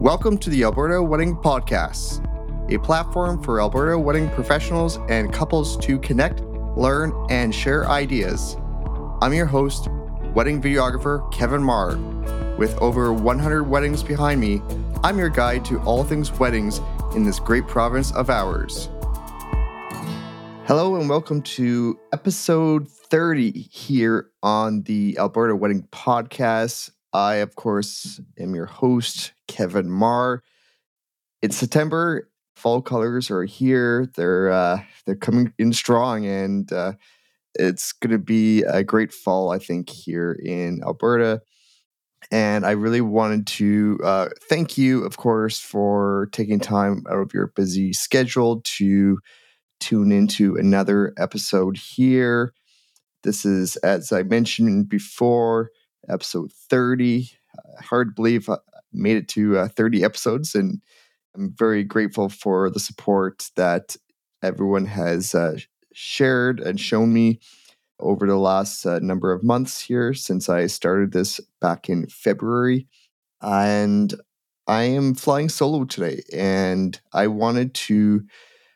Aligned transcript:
Welcome 0.00 0.38
to 0.38 0.48
the 0.48 0.64
Alberta 0.64 1.02
Wedding 1.02 1.36
Podcast, 1.36 2.24
a 2.72 2.78
platform 2.78 3.42
for 3.42 3.60
Alberta 3.60 3.98
wedding 3.98 4.30
professionals 4.30 4.98
and 5.10 5.30
couples 5.30 5.76
to 5.84 5.98
connect, 5.98 6.40
learn, 6.74 7.12
and 7.28 7.54
share 7.54 7.86
ideas. 7.86 8.56
I'm 9.20 9.34
your 9.34 9.44
host, 9.44 9.88
wedding 10.32 10.62
videographer 10.62 11.30
Kevin 11.30 11.62
Marr. 11.62 11.98
With 12.56 12.74
over 12.78 13.12
100 13.12 13.64
weddings 13.64 14.02
behind 14.02 14.40
me, 14.40 14.62
I'm 15.04 15.18
your 15.18 15.28
guide 15.28 15.66
to 15.66 15.78
all 15.80 16.02
things 16.02 16.32
weddings 16.32 16.80
in 17.14 17.24
this 17.24 17.38
great 17.38 17.68
province 17.68 18.10
of 18.12 18.30
ours. 18.30 18.88
Hello, 20.64 20.96
and 20.96 21.10
welcome 21.10 21.42
to 21.42 22.00
episode 22.14 22.88
30 22.88 23.50
here 23.70 24.30
on 24.42 24.80
the 24.84 25.18
Alberta 25.18 25.54
Wedding 25.54 25.86
Podcast. 25.92 26.90
I, 27.12 27.36
of 27.36 27.56
course, 27.56 28.20
am 28.38 28.54
your 28.54 28.66
host, 28.66 29.32
Kevin 29.48 29.90
Marr. 29.90 30.42
It's 31.42 31.56
September. 31.56 32.28
Fall 32.54 32.82
colors 32.82 33.30
are 33.30 33.44
here. 33.44 34.06
They're 34.14 34.50
uh, 34.50 34.82
they're 35.06 35.16
coming 35.16 35.52
in 35.58 35.72
strong, 35.72 36.26
and 36.26 36.70
uh, 36.72 36.92
it's 37.54 37.92
going 37.92 38.12
to 38.12 38.18
be 38.18 38.62
a 38.62 38.84
great 38.84 39.12
fall, 39.12 39.50
I 39.50 39.58
think, 39.58 39.88
here 39.88 40.32
in 40.32 40.82
Alberta. 40.84 41.40
And 42.30 42.66
I 42.66 42.72
really 42.72 43.00
wanted 43.00 43.46
to 43.46 43.98
uh, 44.04 44.28
thank 44.48 44.76
you, 44.76 45.02
of 45.04 45.16
course, 45.16 45.58
for 45.58 46.28
taking 46.32 46.60
time 46.60 47.02
out 47.10 47.18
of 47.18 47.32
your 47.32 47.48
busy 47.56 47.92
schedule 47.92 48.60
to 48.76 49.18
tune 49.80 50.12
into 50.12 50.54
another 50.56 51.14
episode 51.16 51.78
here. 51.78 52.52
This 53.24 53.46
is, 53.46 53.76
as 53.76 54.12
I 54.12 54.22
mentioned 54.22 54.88
before, 54.88 55.70
episode 56.08 56.52
30. 56.52 57.30
Uh, 57.58 57.82
hard 57.82 58.08
to 58.08 58.14
believe 58.14 58.48
I 58.48 58.58
made 58.92 59.16
it 59.16 59.28
to 59.28 59.58
uh, 59.58 59.68
30 59.68 60.04
episodes, 60.04 60.54
and 60.54 60.80
I'm 61.34 61.54
very 61.56 61.84
grateful 61.84 62.28
for 62.28 62.70
the 62.70 62.80
support 62.80 63.50
that 63.56 63.96
everyone 64.42 64.86
has 64.86 65.34
uh, 65.34 65.58
shared 65.92 66.60
and 66.60 66.80
shown 66.80 67.12
me 67.12 67.40
over 67.98 68.26
the 68.26 68.36
last 68.36 68.86
uh, 68.86 68.98
number 69.00 69.32
of 69.32 69.44
months 69.44 69.80
here 69.80 70.14
since 70.14 70.48
I 70.48 70.66
started 70.66 71.12
this 71.12 71.40
back 71.60 71.88
in 71.88 72.06
February. 72.06 72.86
And 73.42 74.14
I 74.66 74.84
am 74.84 75.14
flying 75.14 75.48
solo 75.48 75.84
today, 75.84 76.22
and 76.32 77.00
I 77.12 77.26
wanted 77.26 77.74
to 77.74 78.22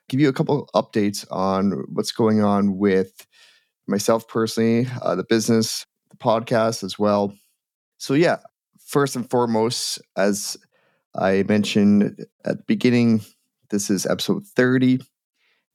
give 0.09 0.21
you 0.21 0.29
a 0.29 0.33
couple 0.33 0.69
updates 0.75 1.25
on 1.31 1.85
what's 1.93 2.13
going 2.13 2.43
on 2.43 2.79
with 2.79 3.27
myself 3.87 4.27
personally, 4.27 4.89
uh, 5.03 5.15
the 5.15 5.25
business, 5.25 5.87
the 6.19 6.25
podcast 6.25 6.83
as 6.85 6.99
well. 6.99 7.35
So, 7.99 8.15
yeah, 8.15 8.39
first 8.85 9.17
and 9.17 9.29
foremost, 9.29 10.01
as 10.17 10.57
I 11.15 11.45
mentioned 11.49 12.25
at 12.45 12.59
the 12.59 12.65
beginning, 12.67 13.23
this 13.71 13.91
is 13.91 14.07
episode 14.07 14.47
30. 14.47 15.01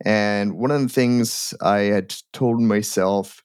And 0.06 0.54
one 0.54 0.72
of 0.72 0.82
the 0.82 0.90
things 0.90 1.54
I 1.62 1.80
had 1.80 2.16
told 2.32 2.62
myself 2.62 3.44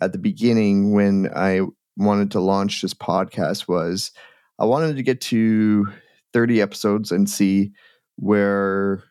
at 0.00 0.12
the 0.12 0.18
beginning 0.18 0.92
when 0.92 1.28
I 1.34 1.62
wanted 1.96 2.30
to 2.32 2.40
launch 2.40 2.80
this 2.82 2.94
podcast 2.94 3.68
was 3.68 4.12
I 4.58 4.64
wanted 4.64 4.96
to 4.96 5.02
get 5.02 5.20
to 5.22 5.86
30 6.32 6.62
episodes 6.62 7.12
and 7.12 7.28
see 7.28 7.72
where 8.16 9.02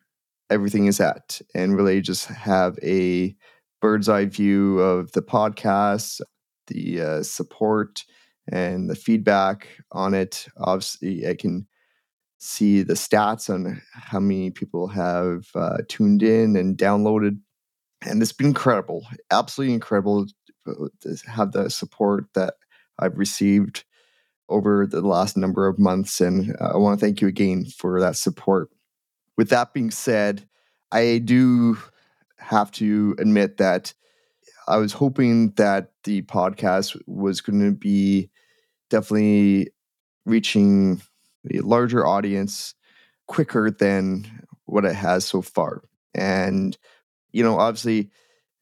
everything 0.50 0.86
is 0.86 1.00
at 1.00 1.40
and 1.54 1.76
really 1.76 2.00
just 2.00 2.26
have 2.26 2.78
a 2.82 3.34
bird's 3.80 4.08
eye 4.08 4.26
view 4.26 4.78
of 4.78 5.12
the 5.12 5.22
podcast, 5.22 6.20
the 6.66 7.00
uh, 7.00 7.22
support, 7.22 8.04
and 8.48 8.90
the 8.90 8.94
feedback 8.96 9.68
on 9.92 10.14
it. 10.14 10.46
Obviously, 10.56 11.26
I 11.26 11.34
can 11.34 11.66
see 12.38 12.82
the 12.82 12.94
stats 12.94 13.48
on 13.48 13.80
how 13.92 14.18
many 14.18 14.50
people 14.50 14.88
have 14.88 15.46
uh, 15.54 15.78
tuned 15.88 16.22
in 16.22 16.56
and 16.56 16.76
downloaded. 16.76 17.38
And 18.04 18.20
it's 18.20 18.32
been 18.32 18.48
incredible, 18.48 19.06
absolutely 19.30 19.74
incredible 19.74 20.26
to 20.66 21.16
have 21.28 21.52
the 21.52 21.70
support 21.70 22.26
that 22.34 22.54
I've 22.98 23.16
received 23.16 23.84
over 24.48 24.86
the 24.86 25.02
last 25.02 25.36
number 25.36 25.68
of 25.68 25.78
months. 25.78 26.20
And 26.20 26.56
I 26.60 26.76
want 26.78 26.98
to 26.98 27.06
thank 27.06 27.20
you 27.20 27.28
again 27.28 27.66
for 27.66 28.00
that 28.00 28.16
support. 28.16 28.70
With 29.36 29.50
that 29.50 29.72
being 29.72 29.92
said, 29.92 30.48
I 30.90 31.18
do 31.18 31.78
have 32.38 32.72
to 32.72 33.14
admit 33.18 33.58
that 33.58 33.94
I 34.68 34.76
was 34.78 34.92
hoping 34.92 35.50
that 35.52 35.92
the 36.04 36.22
podcast 36.22 37.00
was 37.06 37.40
going 37.40 37.60
to 37.60 37.72
be 37.72 38.30
definitely 38.90 39.68
reaching 40.24 41.02
a 41.52 41.60
larger 41.60 42.06
audience 42.06 42.74
quicker 43.26 43.70
than 43.70 44.46
what 44.66 44.84
it 44.84 44.94
has 44.94 45.24
so 45.24 45.42
far. 45.42 45.82
And, 46.14 46.76
you 47.32 47.42
know, 47.42 47.58
obviously 47.58 48.10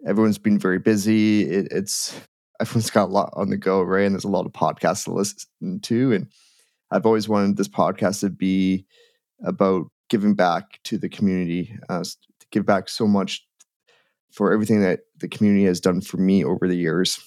everyone's 0.07 0.39
been 0.39 0.59
very 0.59 0.79
busy. 0.79 1.43
It, 1.43 1.69
it's 1.71 2.19
everyone's 2.61 2.91
got 2.91 3.09
a 3.09 3.13
lot 3.13 3.33
on 3.35 3.51
the 3.51 3.57
go, 3.57 3.83
right? 3.83 4.05
And 4.05 4.15
there's 4.15 4.25
a 4.25 4.29
lot 4.29 4.47
of 4.47 4.53
podcasts 4.53 5.05
to 5.05 5.13
listen 5.13 5.81
to. 5.81 6.13
And 6.13 6.29
I've 6.91 7.07
always 7.07 7.29
wanted 7.29 7.57
this 7.57 7.69
podcast 7.69 8.21
to 8.21 8.31
be 8.31 8.87
about 9.45 9.87
giving 10.09 10.35
back 10.35 10.81
to 10.85 10.99
the 10.99 11.09
community, 11.09 11.77
uh, 11.89 12.03
to 12.03 12.47
give 12.51 12.67
back 12.67 12.89
so 12.89 13.07
much 13.07 13.47
for 14.31 14.53
everything 14.53 14.81
that 14.83 15.01
the 15.19 15.29
community 15.29 15.65
has 15.65 15.81
done 15.81 16.01
for 16.01 16.17
me 16.17 16.45
over 16.45 16.69
the 16.69 16.77
years. 16.77 17.19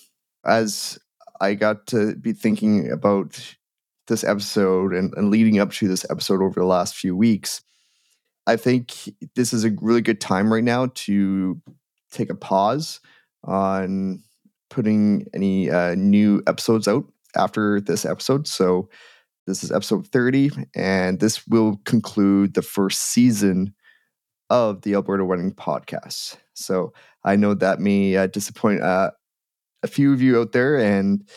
As 0.46 0.98
I 1.42 1.54
got 1.54 1.88
to 1.88 2.16
be 2.16 2.34
thinking 2.34 2.92
about 2.92 3.56
this 4.08 4.24
episode 4.24 4.94
and, 4.94 5.14
and 5.16 5.30
leading 5.30 5.60
up 5.60 5.72
to 5.74 5.88
this 5.88 6.06
episode 6.10 6.42
over 6.42 6.60
the 6.60 6.66
last 6.66 6.96
few 6.96 7.16
weeks, 7.16 7.62
I 8.46 8.58
think 8.58 8.94
this 9.36 9.54
is 9.54 9.64
a 9.64 9.72
really 9.82 10.02
good 10.02 10.20
time 10.20 10.52
right 10.52 10.64
now 10.64 10.88
to 10.96 11.62
take 12.12 12.30
a 12.30 12.36
pause 12.36 13.00
on 13.44 14.22
putting 14.70 15.28
any 15.34 15.70
uh, 15.70 15.96
new 15.96 16.44
episodes 16.48 16.88
out 16.88 17.06
after 17.36 17.80
this 17.80 18.06
episode. 18.06 18.48
So, 18.48 18.90
this 19.46 19.62
is 19.62 19.74
episode 19.74 20.08
30, 20.08 20.52
and 20.74 21.20
this 21.20 21.46
will 21.48 21.82
conclude 21.84 22.54
the 22.54 22.62
first 22.62 23.02
season 23.02 23.74
of 24.54 24.84
the 24.84 24.94
Alberta 24.94 25.26
Wedding 25.26 25.52
Podcast. 25.52 26.38
So 26.54 26.94
I 27.24 27.36
know 27.36 27.56
that 27.56 27.80
may 27.80 28.16
uh, 28.16 28.28
disappoint 28.28 28.84
uh, 28.84 29.10
a 29.82 29.88
few 29.88 30.14
of 30.14 30.22
you 30.22 30.40
out 30.40 30.52
there, 30.52 30.78
and 30.78 31.28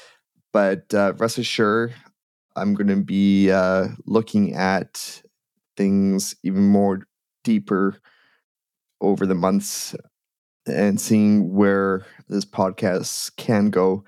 but 0.53 0.93
uh, 0.93 1.15
rest 1.17 1.39
assured, 1.39 1.95
I'm 2.57 2.75
going 2.75 2.89
to 2.89 3.03
be 3.03 3.51
uh, 3.51 3.89
looking 4.05 4.55
at 4.55 5.23
things 5.79 6.37
even 6.43 6.65
more 6.65 7.07
deeper 7.43 7.97
over 9.01 9.25
the 9.25 9.35
months 9.35 9.95
and 10.67 11.01
seeing 11.01 11.55
where 11.55 12.05
this 12.29 12.45
podcast 12.45 13.35
can 13.37 13.71
go 13.71 14.05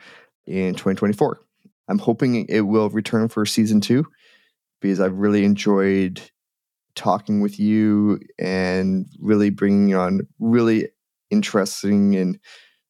in 0.46 0.74
2024. 0.74 1.40
I'm 1.88 1.98
hoping 1.98 2.44
it 2.46 2.60
will 2.60 2.90
return 2.90 3.28
for 3.28 3.46
season 3.46 3.80
two 3.80 4.04
because 4.82 5.00
I've 5.00 5.16
really 5.16 5.44
enjoyed 5.44 6.20
talking 6.98 7.40
with 7.40 7.58
you 7.58 8.18
and 8.38 9.06
really 9.20 9.50
bringing 9.50 9.94
on 9.94 10.26
really 10.40 10.88
interesting 11.30 12.16
and 12.16 12.38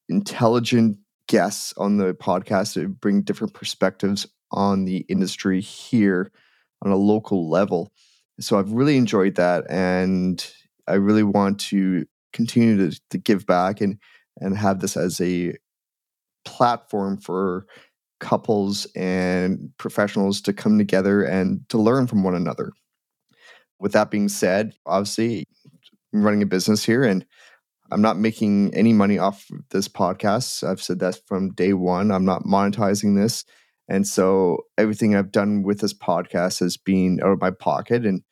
intelligent 0.08 0.96
guests 1.28 1.74
on 1.76 1.98
the 1.98 2.14
podcast 2.14 2.72
to 2.72 2.88
bring 2.88 3.20
different 3.20 3.52
perspectives 3.52 4.26
on 4.50 4.86
the 4.86 5.04
industry 5.10 5.60
here 5.60 6.32
on 6.82 6.90
a 6.90 6.96
local 6.96 7.50
level. 7.50 7.92
So 8.40 8.58
I've 8.58 8.72
really 8.72 8.96
enjoyed 8.96 9.34
that 9.34 9.64
and 9.68 10.44
I 10.86 10.94
really 10.94 11.22
want 11.22 11.60
to 11.60 12.06
continue 12.32 12.90
to, 12.90 13.00
to 13.10 13.18
give 13.18 13.46
back 13.46 13.80
and 13.80 13.98
and 14.40 14.56
have 14.56 14.80
this 14.80 14.96
as 14.96 15.20
a 15.20 15.54
platform 16.44 17.18
for 17.18 17.66
couples 18.20 18.86
and 18.96 19.70
professionals 19.78 20.40
to 20.42 20.52
come 20.52 20.78
together 20.78 21.24
and 21.24 21.68
to 21.68 21.76
learn 21.76 22.06
from 22.06 22.22
one 22.22 22.36
another. 22.36 22.72
With 23.80 23.92
that 23.92 24.10
being 24.10 24.28
said, 24.28 24.74
obviously, 24.86 25.44
I'm 26.12 26.22
running 26.22 26.42
a 26.42 26.46
business 26.46 26.84
here 26.84 27.04
and 27.04 27.24
I'm 27.90 28.02
not 28.02 28.18
making 28.18 28.74
any 28.74 28.92
money 28.92 29.18
off 29.18 29.46
this 29.70 29.88
podcast. 29.88 30.66
I've 30.68 30.82
said 30.82 30.98
that 31.00 31.20
from 31.26 31.52
day 31.52 31.72
one. 31.72 32.10
I'm 32.10 32.24
not 32.24 32.44
monetizing 32.44 33.16
this. 33.16 33.44
And 33.88 34.06
so 34.06 34.58
everything 34.76 35.16
I've 35.16 35.32
done 35.32 35.62
with 35.62 35.80
this 35.80 35.94
podcast 35.94 36.60
has 36.60 36.76
been 36.76 37.20
out 37.22 37.30
of 37.30 37.40
my 37.40 37.50
pocket. 37.50 38.04
And 38.04 38.22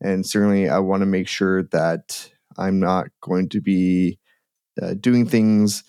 and 0.00 0.24
certainly 0.24 0.68
I 0.68 0.78
want 0.78 1.02
to 1.02 1.06
make 1.06 1.28
sure 1.28 1.64
that 1.64 2.30
I'm 2.56 2.80
not 2.80 3.08
going 3.20 3.48
to 3.50 3.60
be 3.60 4.18
uh, 4.80 4.94
doing 4.94 5.26
things 5.26 5.84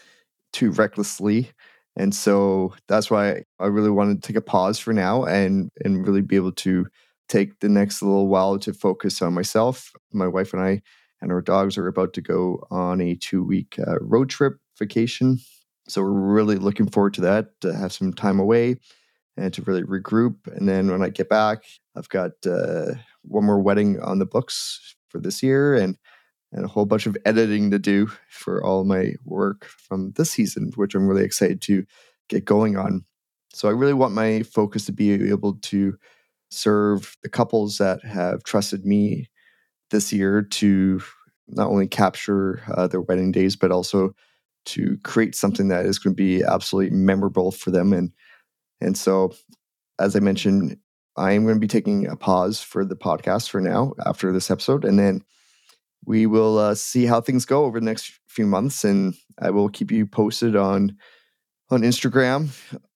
too 0.52 0.72
recklessly. 0.72 1.52
And 1.96 2.14
so 2.14 2.74
that's 2.88 3.10
why 3.10 3.44
I 3.60 3.68
really 3.68 3.90
want 3.90 4.22
to 4.22 4.28
take 4.28 4.36
a 4.38 4.42
pause 4.42 4.80
for 4.80 4.94
now 4.94 5.26
and 5.26 5.70
and 5.84 6.06
really 6.06 6.22
be 6.22 6.36
able 6.36 6.54
to 6.54 6.88
take 7.32 7.60
the 7.60 7.70
next 7.70 8.02
little 8.02 8.28
while 8.28 8.60
to 8.60 8.74
focus 8.74 9.22
on 9.22 9.34
myself. 9.34 9.92
My 10.12 10.28
wife 10.28 10.54
and 10.54 10.62
I 10.62 10.82
and 11.22 11.32
our 11.32 11.42
dogs 11.42 11.78
are 11.78 11.88
about 11.88 12.14
to 12.14 12.22
go 12.22 12.66
on 12.70 13.00
a 13.00 13.16
two 13.16 13.44
week 13.44 13.80
uh, 13.80 14.00
road 14.02 14.30
trip 14.30 14.58
vacation. 14.78 15.40
So 15.88 16.02
we're 16.02 16.12
really 16.12 16.58
looking 16.58 16.90
forward 16.90 17.14
to 17.16 17.22
that, 17.22 17.60
to 17.62 17.74
have 17.74 17.94
some 17.94 18.14
time 18.14 18.40
away 18.40 18.78
and 19.38 19.54
to 19.54 19.62
really 19.62 19.84
regroup. 19.84 20.36
And 20.48 20.68
then 20.68 20.92
when 20.92 21.02
I 21.02 21.10
get 21.10 21.30
back, 21.30 21.64
I've 21.96 22.10
got 22.10 22.32
uh, 22.46 22.96
one 23.22 23.46
more 23.46 23.62
wedding 23.62 24.00
on 24.02 24.20
the 24.20 24.26
books 24.26 24.96
for 25.10 25.20
this 25.20 25.42
year 25.42 25.76
and 25.76 25.98
and 26.54 26.66
a 26.66 26.68
whole 26.68 26.86
bunch 26.86 27.06
of 27.06 27.16
editing 27.24 27.72
to 27.72 27.80
do 27.80 28.12
for 28.30 28.62
all 28.62 28.84
my 28.84 29.14
work 29.24 29.64
from 29.64 30.12
this 30.18 30.32
season, 30.32 30.70
which 30.76 30.94
I'm 30.94 31.08
really 31.08 31.24
excited 31.24 31.62
to 31.62 31.86
get 32.28 32.44
going 32.44 32.76
on. 32.76 33.06
So 33.54 33.70
I 33.70 33.72
really 33.72 33.94
want 33.94 34.14
my 34.14 34.44
focus 34.44 34.86
to 34.88 34.92
be 34.92 35.30
able 35.30 35.54
to 35.54 35.98
serve 36.52 37.18
the 37.24 37.30
couples 37.30 37.78
that 37.78 38.04
have 38.04 38.44
trusted 38.44 38.86
me 38.86 39.30
this 39.90 40.14
year 40.14 40.42
to 40.42 41.02
not 41.48 41.70
only 41.70 41.88
capture 41.88 42.62
uh, 42.76 42.88
their 42.88 43.02
wedding 43.02 43.32
days, 43.32 43.56
but 43.56 43.72
also 43.72 44.14
to 44.66 44.98
create 45.04 45.36
something 45.36 45.70
that 45.70 45.86
is 45.86 45.98
going 45.98 46.16
to 46.16 46.24
be 46.24 46.44
absolutely 46.44 46.96
memorable 46.96 47.52
for 47.52 47.72
them. 47.72 47.94
And 47.94 48.12
and 48.80 48.98
so, 48.98 49.34
as 50.00 50.16
I 50.16 50.20
mentioned, 50.20 50.78
I 51.18 51.34
am 51.34 51.44
going 51.44 51.56
to 51.56 51.60
be 51.60 51.68
taking 51.68 52.08
a 52.08 52.16
pause 52.16 52.62
for 52.62 52.84
the 52.84 52.96
podcast 52.96 53.50
for 53.50 53.62
now 53.62 53.94
after 54.06 54.32
this 54.32 54.50
episode, 54.50 54.86
and 54.86 54.98
then 54.98 55.24
we 56.06 56.26
will 56.26 56.58
uh, 56.58 56.76
see 56.76 57.06
how 57.06 57.22
things 57.22 57.46
go 57.46 57.66
over 57.66 57.80
the 57.80 57.86
next 57.86 58.20
few 58.28 58.48
months, 58.48 58.84
and 58.84 59.14
I 59.40 59.52
will 59.52 59.70
keep 59.70 59.92
you 59.92 60.06
posted 60.06 60.56
on 60.56 60.98
on 61.70 61.82
Instagram 61.82 62.50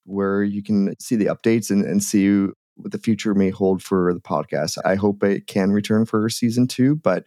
where 0.06 0.44
you 0.44 0.62
can 0.62 0.94
see 1.00 1.16
the 1.16 1.26
updates 1.26 1.72
and, 1.72 1.84
and 1.84 2.04
see 2.04 2.48
what 2.76 2.92
the 2.92 2.98
future 2.98 3.34
may 3.34 3.50
hold 3.50 3.82
for 3.82 4.14
the 4.14 4.20
podcast. 4.20 4.78
I 4.86 4.96
hope 4.96 5.24
it 5.24 5.48
can 5.48 5.72
return 5.72 6.06
for 6.06 6.30
season 6.30 6.68
two, 6.68 6.96
but 6.96 7.26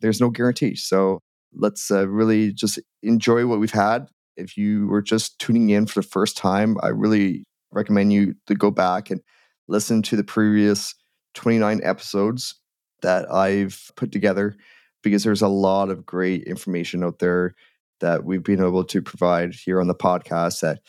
there's 0.00 0.20
no 0.20 0.30
guarantee. 0.30 0.76
So 0.76 1.20
let's 1.54 1.90
uh, 1.90 2.08
really 2.08 2.52
just 2.52 2.78
enjoy 3.02 3.46
what 3.46 3.60
we've 3.60 3.70
had. 3.70 4.08
If 4.36 4.56
you 4.56 4.86
were 4.88 5.02
just 5.02 5.38
tuning 5.38 5.70
in 5.70 5.86
for 5.86 6.00
the 6.00 6.06
first 6.06 6.36
time, 6.36 6.76
I 6.82 6.88
really 6.88 7.44
recommend 7.72 8.12
you 8.12 8.34
to 8.46 8.54
go 8.54 8.70
back 8.70 9.10
and 9.10 9.20
listen 9.68 10.02
to 10.02 10.16
the 10.16 10.24
previous 10.24 10.94
29 11.34 11.80
episodes 11.82 12.54
that 13.02 13.30
I've 13.32 13.90
put 13.96 14.12
together 14.12 14.56
because 15.02 15.24
there's 15.24 15.42
a 15.42 15.48
lot 15.48 15.90
of 15.90 16.06
great 16.06 16.44
information 16.44 17.04
out 17.04 17.18
there 17.18 17.54
that 18.00 18.24
we've 18.24 18.42
been 18.42 18.60
able 18.60 18.84
to 18.84 19.02
provide 19.02 19.54
here 19.54 19.80
on 19.80 19.86
the 19.86 19.94
podcast 19.94 20.60
that 20.60 20.80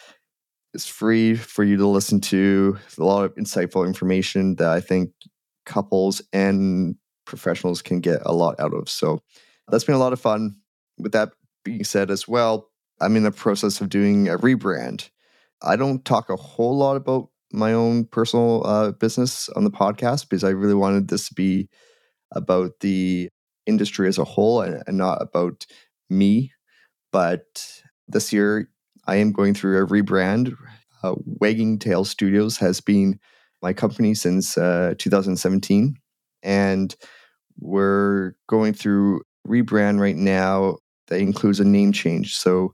is 0.76 0.86
free 0.86 1.36
for 1.36 1.64
you 1.64 1.78
to 1.78 1.88
listen 1.88 2.20
to. 2.20 2.78
a 3.00 3.04
lot 3.04 3.24
of 3.24 3.34
insightful 3.36 3.88
information 3.88 4.56
that 4.58 4.70
I 4.70 4.82
think 4.82 5.12
couples 5.66 6.22
and 6.34 6.96
professionals 7.26 7.82
can 7.82 8.02
get 8.02 8.22
a 8.26 8.34
lot 8.34 8.60
out 8.60 8.74
of. 8.74 8.90
So 8.90 9.22
that's 9.70 9.86
been 9.86 9.96
a 9.96 10.00
lot 10.00 10.14
of 10.14 10.22
fun. 10.22 10.58
With 11.00 11.14
that 11.14 11.32
being 11.64 11.84
said, 11.84 12.12
as 12.12 12.28
well, 12.28 12.70
I'm 13.02 13.16
in 13.16 13.24
the 13.24 13.32
process 13.32 13.82
of 13.82 13.90
doing 13.90 14.28
a 14.30 14.38
rebrand. 14.38 15.10
I 15.64 15.76
don't 15.76 16.06
talk 16.06 16.30
a 16.30 16.36
whole 16.36 16.78
lot 16.78 16.96
about 16.98 17.30
my 17.52 17.74
own 17.74 18.06
personal 18.06 18.66
uh, 18.66 18.92
business 18.92 19.50
on 19.50 19.64
the 19.64 19.72
podcast 19.72 20.30
because 20.30 20.44
I 20.44 20.50
really 20.50 20.74
wanted 20.74 21.08
this 21.08 21.30
to 21.30 21.34
be 21.34 21.70
about 22.32 22.80
the 22.82 23.30
industry 23.66 24.08
as 24.08 24.18
a 24.18 24.24
whole 24.24 24.62
and, 24.62 24.84
and 24.88 24.98
not 24.98 25.22
about 25.22 25.66
me. 26.10 26.52
But 27.12 27.82
this 28.08 28.34
year, 28.34 28.70
I 29.08 29.18
am 29.18 29.32
going 29.32 29.54
through 29.54 29.84
a 29.84 29.88
rebrand. 29.88 30.56
Uh, 31.04 31.16
Wagging 31.26 31.80
Tail 31.80 32.06
Studios 32.06 32.58
has 32.58 32.82
been 32.82 33.20
my 33.62 33.74
company 33.74 34.14
since 34.14 34.58
uh, 34.58 34.96
2017. 34.98 35.96
And 36.44 36.96
we're 37.60 38.34
going 38.48 38.74
through 38.74 39.22
rebrand 39.48 40.00
right 40.00 40.16
now 40.16 40.78
that 41.08 41.20
includes 41.20 41.60
a 41.60 41.66
name 41.66 41.92
change. 41.92 42.36
So 42.36 42.74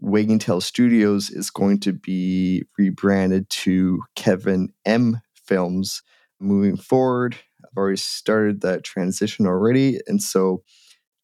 Wagging 0.00 0.38
Tail 0.38 0.60
Studios 0.60 1.30
is 1.30 1.50
going 1.50 1.80
to 1.80 1.92
be 1.92 2.64
rebranded 2.78 3.48
to 3.50 4.00
Kevin 4.16 4.72
M 4.84 5.20
Films 5.34 6.02
moving 6.38 6.76
forward. 6.76 7.36
I've 7.64 7.76
already 7.76 7.96
started 7.96 8.62
that 8.62 8.84
transition 8.84 9.46
already. 9.46 10.00
And 10.06 10.22
so 10.22 10.62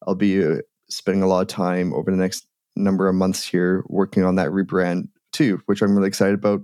I'll 0.05 0.15
be 0.15 0.45
uh, 0.45 0.57
spending 0.89 1.23
a 1.23 1.27
lot 1.27 1.41
of 1.41 1.47
time 1.47 1.93
over 1.93 2.11
the 2.11 2.17
next 2.17 2.46
number 2.77 3.07
of 3.07 3.15
months 3.15 3.45
here 3.45 3.83
working 3.87 4.23
on 4.23 4.35
that 4.35 4.49
rebrand 4.49 5.09
too, 5.33 5.61
which 5.65 5.81
I'm 5.81 5.95
really 5.95 6.07
excited 6.07 6.35
about. 6.35 6.61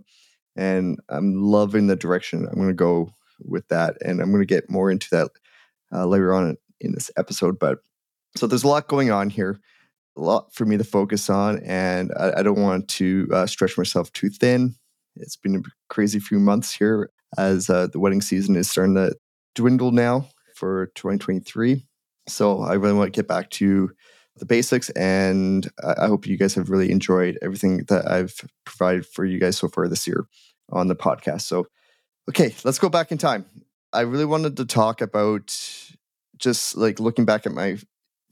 And 0.56 1.00
I'm 1.10 1.42
loving 1.42 1.88
the 1.88 1.96
direction 1.96 2.48
I'm 2.48 2.56
going 2.56 2.68
to 2.68 2.74
go 2.74 3.12
with 3.40 3.68
that. 3.70 3.98
And 4.02 4.22
I'm 4.22 4.32
going 4.32 4.42
to 4.42 4.46
get 4.46 4.70
more 4.70 4.92
into 4.92 5.08
that 5.12 5.30
uh, 5.92 6.06
later 6.06 6.34
on 6.34 6.58
in 6.80 6.94
this 6.94 7.12
episode. 7.18 7.60
But 7.60 7.80
so 8.36 8.48
there's 8.48 8.64
a 8.64 8.68
lot 8.68 8.88
going 8.88 9.12
on 9.12 9.30
here, 9.30 9.60
a 10.18 10.22
lot 10.22 10.54
for 10.54 10.66
me 10.66 10.78
to 10.78 10.84
focus 10.84 11.30
on. 11.30 11.60
And 11.64 12.12
I, 12.18 12.40
I 12.40 12.44
don't 12.44 12.62
want 12.62 12.88
to 12.90 13.28
uh, 13.32 13.46
stretch 13.46 13.78
myself 13.78 14.12
too 14.14 14.30
thin. 14.30 14.76
It's 15.16 15.36
been 15.36 15.56
a 15.56 15.62
crazy 15.90 16.20
few 16.20 16.40
months 16.40 16.74
here 16.74 17.10
as 17.38 17.70
uh, 17.70 17.88
the 17.88 18.00
wedding 18.00 18.22
season 18.22 18.56
is 18.56 18.70
starting 18.70 18.96
to 18.96 19.16
dwindle 19.56 19.92
now 19.92 20.28
for 20.56 20.88
2023. 20.96 21.86
So 22.28 22.62
I 22.62 22.74
really 22.74 22.94
want 22.94 23.14
to 23.14 23.18
get 23.18 23.28
back 23.28 23.50
to 23.52 23.92
the 24.38 24.46
basics. 24.46 24.90
And 24.92 25.70
I 25.84 26.08
hope 26.08 26.28
you 26.28 26.38
guys 26.38 26.56
have 26.56 26.70
really 26.70 26.92
enjoyed 26.92 27.38
everything 27.42 27.86
that 27.90 28.10
I've 28.10 28.36
provided 28.66 29.06
for 29.06 29.26
you 29.26 29.40
guys 29.40 29.58
so 29.58 29.68
far 29.68 29.88
this 29.88 30.08
year 30.08 30.26
on 30.70 30.88
the 30.88 30.96
podcast. 30.96 31.42
So, 31.42 31.68
okay, 32.30 32.56
let's 32.64 32.80
go 32.80 32.90
back 32.90 33.12
in 33.12 33.18
time. 33.18 33.46
I 33.92 34.02
really 34.02 34.26
wanted 34.26 34.58
to 34.58 34.66
talk 34.66 35.02
about 35.02 35.56
just 36.38 36.76
like 36.76 37.00
looking 37.00 37.26
back 37.26 37.46
at 37.46 37.52
my 37.52 37.78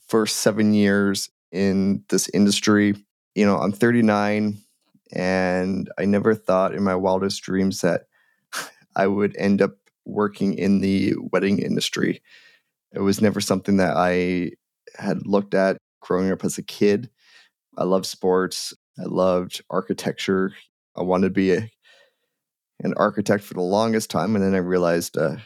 first 0.07 0.37
seven 0.37 0.73
years 0.73 1.29
in 1.51 2.03
this 2.09 2.29
industry. 2.29 2.95
You 3.35 3.45
know, 3.45 3.57
I'm 3.57 3.71
39 3.71 4.57
and 5.13 5.91
I 5.97 6.05
never 6.05 6.33
thought 6.33 6.73
in 6.73 6.83
my 6.83 6.95
wildest 6.95 7.43
dreams 7.43 7.81
that 7.81 8.07
I 8.95 9.07
would 9.07 9.35
end 9.37 9.61
up 9.61 9.75
working 10.05 10.55
in 10.55 10.79
the 10.79 11.13
wedding 11.31 11.59
industry. 11.59 12.21
It 12.91 12.99
was 12.99 13.21
never 13.21 13.39
something 13.39 13.77
that 13.77 13.95
I 13.95 14.51
had 14.97 15.27
looked 15.27 15.53
at 15.53 15.77
growing 16.01 16.31
up 16.31 16.43
as 16.43 16.57
a 16.57 16.63
kid. 16.63 17.09
I 17.77 17.83
loved 17.83 18.05
sports. 18.05 18.73
I 18.99 19.03
loved 19.05 19.61
architecture. 19.69 20.53
I 20.95 21.03
wanted 21.03 21.27
to 21.27 21.33
be 21.33 21.53
a, 21.53 21.69
an 22.81 22.93
architect 22.97 23.43
for 23.43 23.53
the 23.53 23.61
longest 23.61 24.09
time. 24.09 24.35
And 24.35 24.43
then 24.43 24.53
I 24.53 24.59
realized 24.59 25.17
uh, 25.17 25.37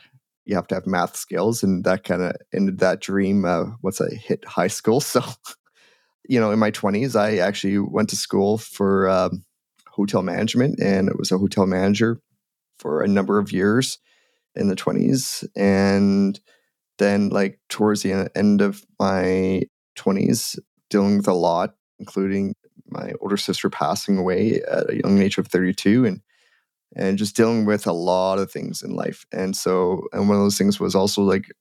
you 0.46 0.56
have 0.56 0.68
to 0.68 0.76
have 0.76 0.88
math 0.88 1.16
skills. 1.16 1.64
And 1.64 1.84
that 1.84 2.04
kind 2.04 2.22
of 2.22 2.36
ended 2.54 2.80
that 2.80 3.02
dream 3.02 3.46
uh, 3.46 3.66
once 3.82 4.02
I 4.02 4.14
hit 4.14 4.46
high 4.46 4.68
school. 4.68 5.02
So, 5.12 5.22
you 6.28 6.40
know, 6.40 6.52
in 6.52 6.58
my 6.58 6.72
20s, 6.72 7.16
I 7.16 7.38
actually 7.38 7.78
went 7.78 8.10
to 8.10 8.16
school 8.16 8.58
for 8.58 9.08
um, 9.08 9.46
hotel 9.88 10.24
management 10.24 10.80
and 10.80 11.08
it 11.08 11.20
was 11.20 11.32
a 11.32 11.38
hotel 11.38 11.68
manager 11.68 12.20
for 12.80 13.04
a 13.04 13.08
number 13.08 13.38
of 13.38 13.52
years 13.52 14.00
in 14.56 14.68
the 14.68 14.76
20s. 14.76 15.48
And 15.56 16.40
then, 16.98 17.30
like, 17.30 17.60
towards 17.70 18.02
the 18.02 18.30
end 18.36 18.62
of 18.62 18.84
my 19.00 19.64
20s, 19.96 20.58
dealing 20.90 21.18
with 21.18 21.28
a 21.28 21.34
lot, 21.34 21.76
including 22.00 22.56
my 22.88 23.14
older 23.22 23.38
sister 23.38 23.70
passing 23.70 24.18
away 24.18 24.62
at 24.70 24.90
a 24.90 25.02
young 25.04 25.22
age 25.22 25.38
of 25.38 25.48
32 25.48 26.06
and 26.06 26.22
and 26.96 27.18
just 27.18 27.36
dealing 27.36 27.66
with 27.66 27.86
a 27.88 27.92
lot 27.92 28.40
of 28.40 28.50
things 28.50 28.82
in 28.82 28.96
life. 28.96 29.26
And 29.34 29.56
so, 29.56 30.04
and 30.14 30.30
one 30.30 30.38
of 30.38 30.44
those 30.44 30.58
things 30.58 30.80
was 30.80 30.96
also 30.96 31.24
like 31.24 31.52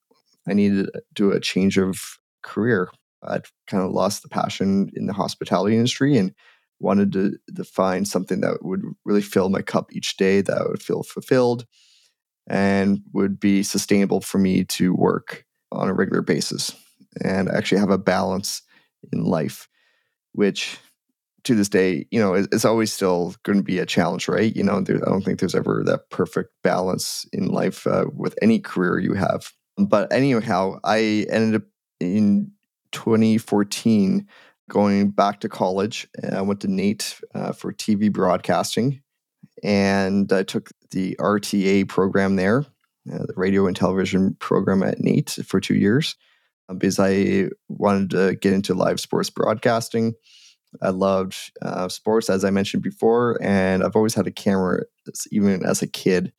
I 0.46 0.52
needed 0.52 0.86
to 0.86 1.02
do 1.12 1.32
a 1.32 1.40
change 1.40 1.76
of 1.76 2.18
career. 2.42 2.88
I'd 3.22 3.46
kind 3.66 3.82
of 3.82 3.90
lost 3.90 4.22
the 4.22 4.28
passion 4.28 4.90
in 4.94 5.06
the 5.06 5.12
hospitality 5.12 5.74
industry 5.74 6.16
and 6.18 6.32
wanted 6.78 7.12
to, 7.14 7.36
to 7.56 7.64
find 7.64 8.06
something 8.06 8.42
that 8.42 8.58
would 8.62 8.82
really 9.04 9.22
fill 9.22 9.48
my 9.48 9.62
cup 9.62 9.92
each 9.92 10.16
day, 10.16 10.40
that 10.42 10.56
I 10.56 10.68
would 10.68 10.82
feel 10.82 11.02
fulfilled 11.02 11.66
and 12.46 13.00
would 13.12 13.40
be 13.40 13.62
sustainable 13.62 14.20
for 14.20 14.38
me 14.38 14.64
to 14.64 14.94
work 14.94 15.46
on 15.72 15.88
a 15.88 15.94
regular 15.94 16.22
basis 16.22 16.76
and 17.22 17.48
actually 17.48 17.78
have 17.78 17.90
a 17.90 17.98
balance 17.98 18.62
in 19.12 19.24
life, 19.24 19.68
which 20.32 20.78
to 21.44 21.54
this 21.54 21.68
day, 21.68 22.06
you 22.10 22.18
know, 22.18 22.34
it's 22.34 22.64
always 22.64 22.92
still 22.92 23.34
going 23.42 23.58
to 23.58 23.62
be 23.62 23.78
a 23.78 23.86
challenge, 23.86 24.28
right? 24.28 24.54
You 24.56 24.64
know, 24.64 24.80
there, 24.80 24.96
I 24.96 25.10
don't 25.10 25.22
think 25.22 25.40
there's 25.40 25.54
ever 25.54 25.82
that 25.84 26.10
perfect 26.10 26.50
balance 26.62 27.26
in 27.32 27.48
life 27.48 27.86
uh, 27.86 28.06
with 28.14 28.34
any 28.40 28.58
career 28.58 28.98
you 28.98 29.14
have. 29.14 29.52
But 29.76 30.12
anyhow, 30.12 30.78
I 30.84 31.26
ended 31.28 31.60
up 31.60 31.66
in 32.00 32.50
2014 32.92 34.26
going 34.70 35.10
back 35.10 35.40
to 35.40 35.48
college. 35.48 36.08
I 36.32 36.40
went 36.40 36.60
to 36.60 36.68
NAIT 36.68 37.20
uh, 37.34 37.52
for 37.52 37.72
TV 37.72 38.10
broadcasting, 38.10 39.02
and 39.62 40.32
I 40.32 40.44
took 40.44 40.70
the 40.90 41.16
RTA 41.20 41.88
program 41.88 42.36
there, 42.36 42.60
uh, 43.12 43.26
the 43.26 43.34
radio 43.36 43.66
and 43.66 43.76
television 43.76 44.34
program 44.38 44.82
at 44.82 45.00
NAIT 45.00 45.30
for 45.44 45.60
two 45.60 45.74
years. 45.74 46.16
Um, 46.68 46.78
because 46.78 46.98
I 46.98 47.48
wanted 47.68 48.10
to 48.10 48.36
get 48.36 48.52
into 48.52 48.74
live 48.74 49.00
sports 49.00 49.30
broadcasting. 49.30 50.14
I 50.82 50.90
loved 50.90 51.36
uh, 51.62 51.88
sports, 51.88 52.28
as 52.28 52.44
I 52.44 52.50
mentioned 52.50 52.82
before, 52.82 53.38
and 53.42 53.84
I've 53.84 53.96
always 53.96 54.14
had 54.14 54.26
a 54.26 54.32
camera, 54.32 54.82
even 55.30 55.64
as 55.64 55.82
a 55.82 55.86
kid. 55.86 56.32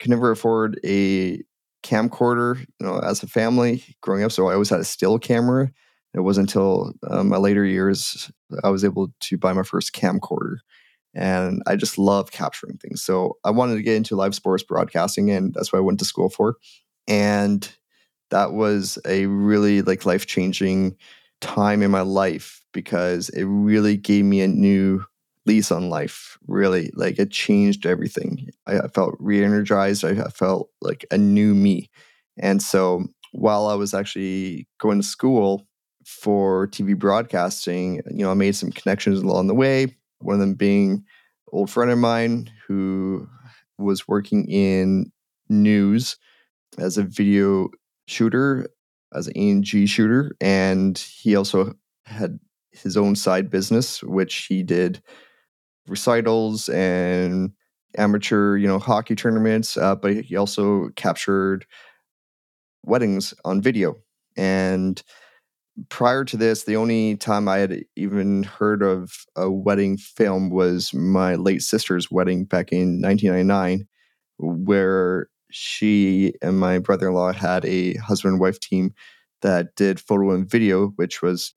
Could 0.00 0.10
never 0.10 0.30
afford 0.30 0.80
a 0.84 1.42
camcorder, 1.82 2.58
you 2.58 2.86
know, 2.86 2.98
as 2.98 3.22
a 3.22 3.26
family 3.28 3.84
growing 4.00 4.24
up, 4.24 4.32
so 4.32 4.48
I 4.48 4.54
always 4.54 4.70
had 4.70 4.80
a 4.80 4.84
still 4.84 5.18
camera. 5.18 5.70
It 6.14 6.20
wasn't 6.20 6.48
until 6.48 6.92
uh, 7.08 7.22
my 7.22 7.36
later 7.36 7.64
years 7.64 8.30
I 8.64 8.70
was 8.70 8.84
able 8.84 9.12
to 9.20 9.38
buy 9.38 9.52
my 9.52 9.62
first 9.62 9.92
camcorder, 9.92 10.56
and 11.14 11.62
I 11.66 11.76
just 11.76 11.98
love 11.98 12.32
capturing 12.32 12.78
things. 12.78 13.02
So 13.02 13.36
I 13.44 13.50
wanted 13.50 13.76
to 13.76 13.82
get 13.82 13.96
into 13.96 14.16
live 14.16 14.34
sports 14.34 14.64
broadcasting, 14.64 15.30
and 15.30 15.54
that's 15.54 15.72
what 15.72 15.78
I 15.78 15.82
went 15.82 15.98
to 16.00 16.04
school 16.04 16.30
for. 16.30 16.56
And 17.06 17.70
that 18.30 18.52
was 18.52 18.98
a 19.06 19.26
really 19.26 19.82
like 19.82 20.06
life 20.06 20.26
changing 20.26 20.96
time 21.40 21.82
in 21.82 21.90
my 21.90 22.02
life 22.02 22.62
because 22.72 23.28
it 23.30 23.44
really 23.44 23.96
gave 23.96 24.24
me 24.24 24.40
a 24.40 24.48
new 24.48 25.04
lease 25.46 25.70
on 25.72 25.90
life. 25.90 26.38
Really, 26.46 26.90
like 26.94 27.18
it 27.18 27.30
changed 27.30 27.86
everything. 27.86 28.50
I, 28.66 28.88
felt 28.88 29.16
re 29.18 29.44
energized. 29.44 30.04
I, 30.04 30.10
I 30.10 30.28
felt 30.28 30.70
like 30.80 31.04
a 31.10 31.18
new 31.18 31.54
me. 31.54 31.90
And 32.38 32.62
so 32.62 33.04
while 33.32 33.66
I 33.66 33.74
was 33.74 33.94
actually 33.94 34.68
going 34.78 35.00
to 35.00 35.06
school 35.06 35.66
for 36.04 36.68
TV 36.68 36.98
broadcasting, 36.98 37.96
you 38.10 38.24
know, 38.24 38.30
I 38.30 38.34
made 38.34 38.56
some 38.56 38.70
connections 38.70 39.20
along 39.20 39.46
the 39.46 39.54
way. 39.54 39.96
One 40.20 40.34
of 40.34 40.40
them 40.40 40.54
being 40.54 41.04
old 41.52 41.70
friend 41.70 41.90
of 41.90 41.98
mine 41.98 42.50
who 42.66 43.28
was 43.78 44.06
working 44.06 44.46
in 44.48 45.10
news 45.48 46.16
as 46.78 46.98
a 46.98 47.02
video 47.02 47.68
shooter, 48.10 48.68
as 49.14 49.26
an 49.28 49.36
ENG 49.36 49.86
shooter, 49.86 50.36
and 50.40 50.98
he 50.98 51.34
also 51.36 51.74
had 52.04 52.38
his 52.72 52.96
own 52.96 53.16
side 53.16 53.50
business, 53.50 54.02
which 54.02 54.46
he 54.48 54.62
did 54.62 55.02
recitals 55.88 56.68
and 56.68 57.52
amateur, 57.96 58.56
you 58.56 58.68
know, 58.68 58.78
hockey 58.78 59.16
tournaments. 59.16 59.76
Uh, 59.76 59.96
but 59.96 60.16
he 60.24 60.36
also 60.36 60.90
captured 60.96 61.66
weddings 62.84 63.34
on 63.44 63.60
video. 63.60 63.96
And 64.36 65.02
prior 65.88 66.24
to 66.24 66.36
this, 66.36 66.64
the 66.64 66.76
only 66.76 67.16
time 67.16 67.48
I 67.48 67.58
had 67.58 67.84
even 67.96 68.42
heard 68.44 68.82
of 68.82 69.12
a 69.36 69.50
wedding 69.50 69.96
film 69.96 70.50
was 70.50 70.94
my 70.94 71.34
late 71.34 71.62
sister's 71.62 72.10
wedding 72.10 72.44
back 72.44 72.72
in 72.72 73.00
1999, 73.00 73.86
where 74.38 75.28
she 75.50 76.34
and 76.42 76.58
my 76.58 76.78
brother 76.78 77.08
in 77.08 77.14
law 77.14 77.32
had 77.32 77.64
a 77.64 77.94
husband 77.94 78.32
and 78.32 78.40
wife 78.40 78.60
team 78.60 78.94
that 79.42 79.74
did 79.76 80.00
photo 80.00 80.32
and 80.32 80.48
video, 80.48 80.88
which 80.96 81.22
was 81.22 81.54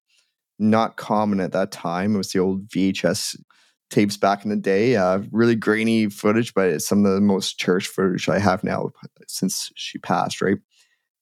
not 0.59 0.97
common 0.97 1.39
at 1.39 1.51
that 1.51 1.71
time. 1.71 2.15
It 2.15 2.17
was 2.17 2.31
the 2.31 2.39
old 2.39 2.67
VHS 2.69 3.37
tapes 3.89 4.17
back 4.17 4.43
in 4.43 4.49
the 4.49 4.55
day. 4.55 4.95
Uh, 4.95 5.21
really 5.31 5.55
grainy 5.55 6.09
footage, 6.09 6.53
but 6.53 6.69
it's 6.69 6.87
some 6.87 7.05
of 7.05 7.13
the 7.13 7.21
most 7.21 7.59
cherished 7.59 7.91
footage 7.91 8.27
I 8.29 8.39
have 8.39 8.63
now 8.63 8.89
since 9.27 9.71
she 9.75 9.97
passed, 9.99 10.41
right? 10.41 10.57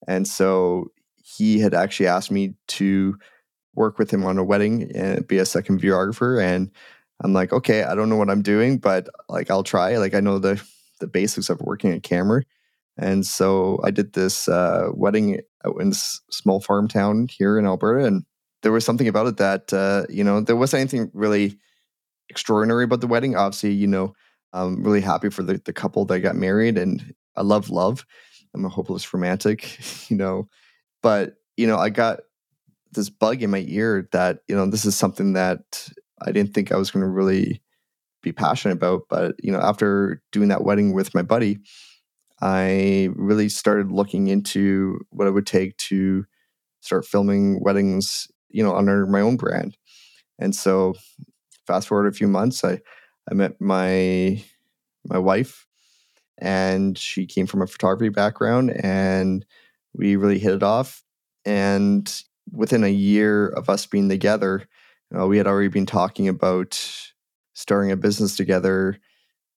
And 0.08 0.28
so 0.28 0.92
he 1.18 1.60
had 1.60 1.74
actually 1.74 2.08
asked 2.08 2.32
me 2.32 2.56
to 2.70 3.18
work 3.74 3.98
with 3.98 4.12
him 4.12 4.25
on 4.25 4.38
a 4.38 4.44
wedding 4.44 4.92
and 4.96 5.28
be 5.28 5.38
a 5.38 5.46
second 5.46 5.82
videographer. 5.82 6.42
And 6.42 6.72
I'm 7.24 7.34
like, 7.34 7.54
okay, 7.54 7.84
I 7.84 7.96
don't 7.96 8.10
know 8.10 8.16
what 8.16 8.30
I'm 8.30 8.42
doing, 8.42 8.78
but 8.78 9.08
like 9.30 9.50
I'll 9.50 9.63
try. 9.63 9.98
Like 9.98 10.13
I 10.13 10.20
know 10.20 10.40
the 10.40 10.62
the 11.00 11.08
basics 11.08 11.50
of 11.50 11.60
working 11.62 11.92
a 11.92 12.00
camera. 12.00 12.44
And 13.01 13.25
so 13.25 13.79
I 13.84 13.89
did 13.89 14.13
this 14.13 14.48
uh, 14.48 14.89
wedding 14.93 15.41
out 15.65 15.81
in 15.81 15.89
this 15.89 16.22
small 16.29 16.62
farm 16.62 16.88
town 16.88 17.27
here 17.29 17.58
in 17.58 17.65
Alberta, 17.65 18.05
and 18.05 18.24
there 18.62 18.72
was 18.72 18.86
something 18.86 19.08
about 19.08 19.27
it 19.27 19.38
that 19.38 19.74
uh, 19.74 20.05
you 20.08 20.24
know 20.24 20.39
there 20.39 20.55
wasn't 20.55 20.81
anything 20.81 21.10
really 21.13 21.58
extraordinary 22.29 22.84
about 22.84 23.01
the 23.01 23.08
wedding. 23.08 23.36
Obviously, 23.36 23.74
you 23.74 23.88
know, 23.88 24.13
I'm 24.53 24.84
really 24.84 25.01
happy 25.01 25.29
for 25.29 25.41
the, 25.41 25.60
the 25.65 25.74
couple 25.74 26.05
that 26.05 26.20
got 26.20 26.36
married, 26.36 26.77
and 26.77 27.13
I 27.36 27.41
love 27.41 27.72
love. 27.72 28.05
I'm 28.53 28.65
a 28.65 28.70
hopeless 28.70 29.12
romantic, 29.13 29.79
you 30.10 30.17
know, 30.17 30.48
but 31.01 31.36
you 31.58 31.65
know, 31.65 31.77
I 31.77 31.89
got 31.89 32.20
this 32.91 33.10
bug 33.10 33.41
in 33.41 33.50
my 33.50 33.65
ear 33.67 34.08
that 34.12 34.41
you 34.48 34.55
know 34.55 34.67
this 34.67 34.86
is 34.86 34.96
something 34.96 35.34
that 35.34 35.89
I 36.22 36.31
didn't 36.31 36.53
think 36.53 36.72
I 36.72 36.77
was 36.77 36.91
going 36.91 37.01
to 37.01 37.10
really 37.10 37.63
be 38.22 38.31
passionate 38.31 38.75
about. 38.75 39.03
But 39.10 39.36
you 39.43 39.51
know, 39.51 39.60
after 39.60 40.22
doing 40.31 40.50
that 40.50 40.63
wedding 40.63 40.93
with 40.93 41.15
my 41.15 41.24
buddy, 41.24 41.58
I 42.41 43.10
really 43.15 43.50
started 43.50 43.91
looking 43.91 44.27
into 44.27 45.00
what 45.12 45.27
it 45.27 45.31
would 45.31 45.45
take 45.48 45.77
to 45.77 46.25
start 46.81 47.05
filming 47.05 47.62
weddings, 47.62 48.27
you 48.50 48.63
know, 48.63 48.75
under 48.75 49.05
my 49.05 49.21
own 49.21 49.38
brand. 49.38 49.77
And 50.39 50.55
so, 50.55 50.95
fast 51.67 51.88
forward 51.88 52.07
a 52.07 52.15
few 52.15 52.27
months, 52.27 52.63
I 52.63 52.81
I 53.29 53.33
met 53.36 53.62
my 53.62 54.43
my 55.07 55.17
wife, 55.19 55.67
and 56.38 56.98
she 56.98 57.25
came 57.25 57.48
from 57.48 57.62
a 57.62 57.67
photography 57.67 58.10
background, 58.10 58.71
and 58.83 59.45
we 59.93 60.15
really 60.15 60.39
hit 60.39 60.55
it 60.55 60.63
off. 60.63 61.03
And 61.45 62.12
within 62.51 62.83
a 62.83 62.89
year 62.89 63.48
of 63.50 63.69
us 63.69 63.86
being 63.86 64.10
together, 64.10 64.67
uh, 65.17 65.27
we 65.27 65.38
had 65.38 65.48
already 65.48 65.69
been 65.69 65.86
talking 65.86 66.27
about 66.27 66.79
starting 67.53 67.91
a 67.91 67.98
business 67.98 68.36
together, 68.36 68.98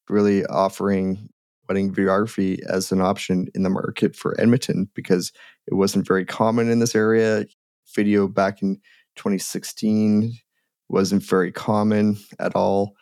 really 0.08 0.44
offering 0.46 1.28
wedding 1.68 1.92
videography 1.92 2.60
as 2.68 2.92
an 2.92 3.00
option 3.00 3.48
in 3.54 3.62
the 3.62 3.70
market 3.70 4.14
for 4.16 4.38
Edmonton 4.40 4.88
because 4.94 5.32
it 5.66 5.74
wasn't 5.74 6.06
very 6.06 6.24
common 6.24 6.70
in 6.70 6.78
this 6.78 6.94
area. 6.94 7.46
Video 7.94 8.28
back 8.28 8.62
in 8.62 8.76
2016 9.16 10.32
wasn't 10.88 11.22
very 11.22 11.52
common 11.52 12.16
at 12.38 12.54
all. 12.54 12.94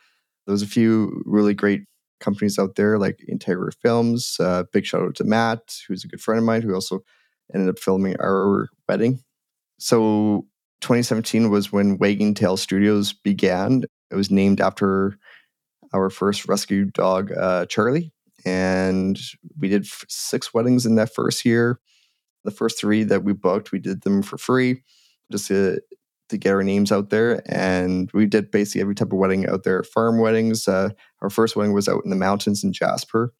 There 0.46 0.52
was 0.52 0.62
a 0.62 0.66
few 0.66 1.22
really 1.24 1.54
great 1.54 1.82
companies 2.20 2.58
out 2.58 2.76
there 2.76 2.98
like 2.98 3.20
Integra 3.30 3.72
Films. 3.82 4.36
Uh, 4.38 4.64
big 4.72 4.86
shout 4.86 5.02
out 5.02 5.14
to 5.16 5.24
Matt, 5.24 5.76
who's 5.86 6.04
a 6.04 6.08
good 6.08 6.20
friend 6.20 6.38
of 6.38 6.44
mine, 6.44 6.62
who 6.62 6.74
also 6.74 7.00
ended 7.52 7.68
up 7.68 7.78
filming 7.78 8.16
our 8.20 8.68
wedding. 8.88 9.22
So 9.78 10.46
2017 10.80 11.50
was 11.50 11.72
when 11.72 11.98
Wagging 11.98 12.34
Tail 12.34 12.56
Studios 12.56 13.12
began. 13.12 13.84
It 14.10 14.14
was 14.14 14.30
named 14.30 14.60
after 14.60 15.18
our 15.92 16.10
first 16.10 16.48
rescue 16.48 16.86
dog, 16.86 17.32
uh, 17.32 17.66
Charlie. 17.66 18.12
And 18.44 19.18
we 19.58 19.68
did 19.68 19.86
six 20.08 20.52
weddings 20.52 20.86
in 20.86 20.96
that 20.96 21.14
first 21.14 21.44
year. 21.44 21.80
The 22.44 22.50
first 22.50 22.80
three 22.80 23.04
that 23.04 23.24
we 23.24 23.32
booked, 23.32 23.72
we 23.72 23.78
did 23.78 24.02
them 24.02 24.22
for 24.22 24.36
free 24.36 24.82
just 25.30 25.46
to, 25.48 25.80
to 26.28 26.36
get 26.36 26.52
our 26.52 26.62
names 26.62 26.90
out 26.90 27.10
there. 27.10 27.42
And 27.46 28.10
we 28.12 28.26
did 28.26 28.50
basically 28.50 28.80
every 28.80 28.94
type 28.94 29.12
of 29.12 29.18
wedding 29.18 29.48
out 29.48 29.62
there 29.62 29.82
farm 29.84 30.18
weddings. 30.18 30.66
Uh, 30.66 30.90
our 31.20 31.30
first 31.30 31.54
wedding 31.54 31.72
was 31.72 31.88
out 31.88 32.02
in 32.04 32.10
the 32.10 32.16
mountains 32.16 32.64
in 32.64 32.72
Jasper. 32.72 33.32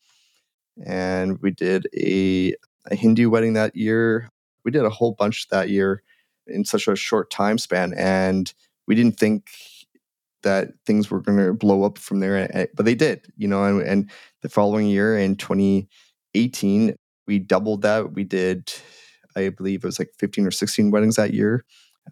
And 0.86 1.38
we 1.42 1.50
did 1.50 1.86
a 1.96 2.54
a 2.90 2.94
Hindu 2.94 3.30
wedding 3.30 3.52
that 3.54 3.76
year. 3.76 4.28
We 4.64 4.70
did 4.70 4.84
a 4.84 4.90
whole 4.90 5.12
bunch 5.12 5.48
that 5.48 5.68
year 5.68 6.02
in 6.46 6.64
such 6.64 6.88
a 6.88 6.96
short 6.96 7.30
time 7.30 7.58
span. 7.58 7.94
And 7.96 8.52
we 8.86 8.94
didn't 8.94 9.18
think 9.18 9.50
that 10.42 10.70
things 10.86 11.10
were 11.10 11.20
going 11.20 11.38
to 11.38 11.52
blow 11.52 11.84
up 11.84 11.98
from 11.98 12.20
there, 12.20 12.48
eh, 12.56 12.66
but 12.74 12.84
they 12.84 12.94
did, 12.94 13.26
you 13.36 13.48
know. 13.48 13.64
And, 13.64 13.82
and 13.82 14.10
the 14.42 14.48
following 14.48 14.86
year 14.86 15.18
in 15.18 15.36
2018, 15.36 16.96
we 17.26 17.38
doubled 17.38 17.82
that. 17.82 18.12
We 18.12 18.24
did, 18.24 18.72
I 19.36 19.48
believe 19.50 19.84
it 19.84 19.86
was 19.86 19.98
like 19.98 20.10
15 20.18 20.46
or 20.46 20.50
16 20.50 20.90
weddings 20.90 21.16
that 21.16 21.34
year. 21.34 21.64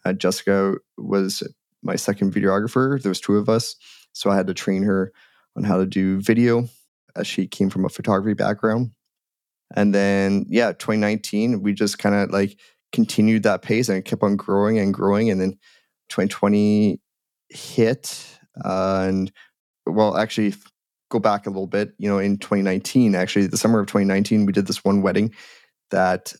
Uh, 0.04 0.12
Jessica 0.12 0.74
was 0.96 1.42
my 1.82 1.96
second 1.96 2.32
videographer. 2.32 3.00
There 3.02 3.10
was 3.10 3.20
two 3.20 3.36
of 3.36 3.48
us. 3.48 3.76
So 4.12 4.30
I 4.30 4.36
had 4.36 4.46
to 4.46 4.54
train 4.54 4.82
her 4.82 5.12
on 5.56 5.64
how 5.64 5.78
to 5.78 5.86
do 5.86 6.20
video 6.20 6.68
as 7.16 7.26
she 7.26 7.46
came 7.46 7.70
from 7.70 7.84
a 7.84 7.88
photography 7.88 8.34
background. 8.34 8.92
And 9.74 9.94
then, 9.94 10.46
yeah, 10.48 10.72
2019, 10.72 11.62
we 11.62 11.72
just 11.72 11.98
kind 11.98 12.14
of 12.14 12.30
like 12.30 12.58
continued 12.92 13.44
that 13.44 13.62
pace 13.62 13.88
and 13.88 14.04
kept 14.04 14.22
on 14.22 14.36
growing 14.36 14.78
and 14.78 14.92
growing. 14.92 15.30
And 15.30 15.40
then 15.40 15.52
2020 16.08 17.00
hit. 17.50 18.38
Uh, 18.64 19.06
and 19.08 19.32
well, 19.86 20.16
actually, 20.16 20.54
go 21.10 21.18
back 21.18 21.46
a 21.46 21.50
little 21.50 21.66
bit, 21.66 21.92
you 21.98 22.08
know, 22.08 22.18
in 22.18 22.38
2019, 22.38 23.14
actually, 23.14 23.46
the 23.46 23.56
summer 23.56 23.80
of 23.80 23.86
2019, 23.86 24.46
we 24.46 24.52
did 24.52 24.66
this 24.66 24.84
one 24.84 25.02
wedding 25.02 25.34
that 25.90 26.32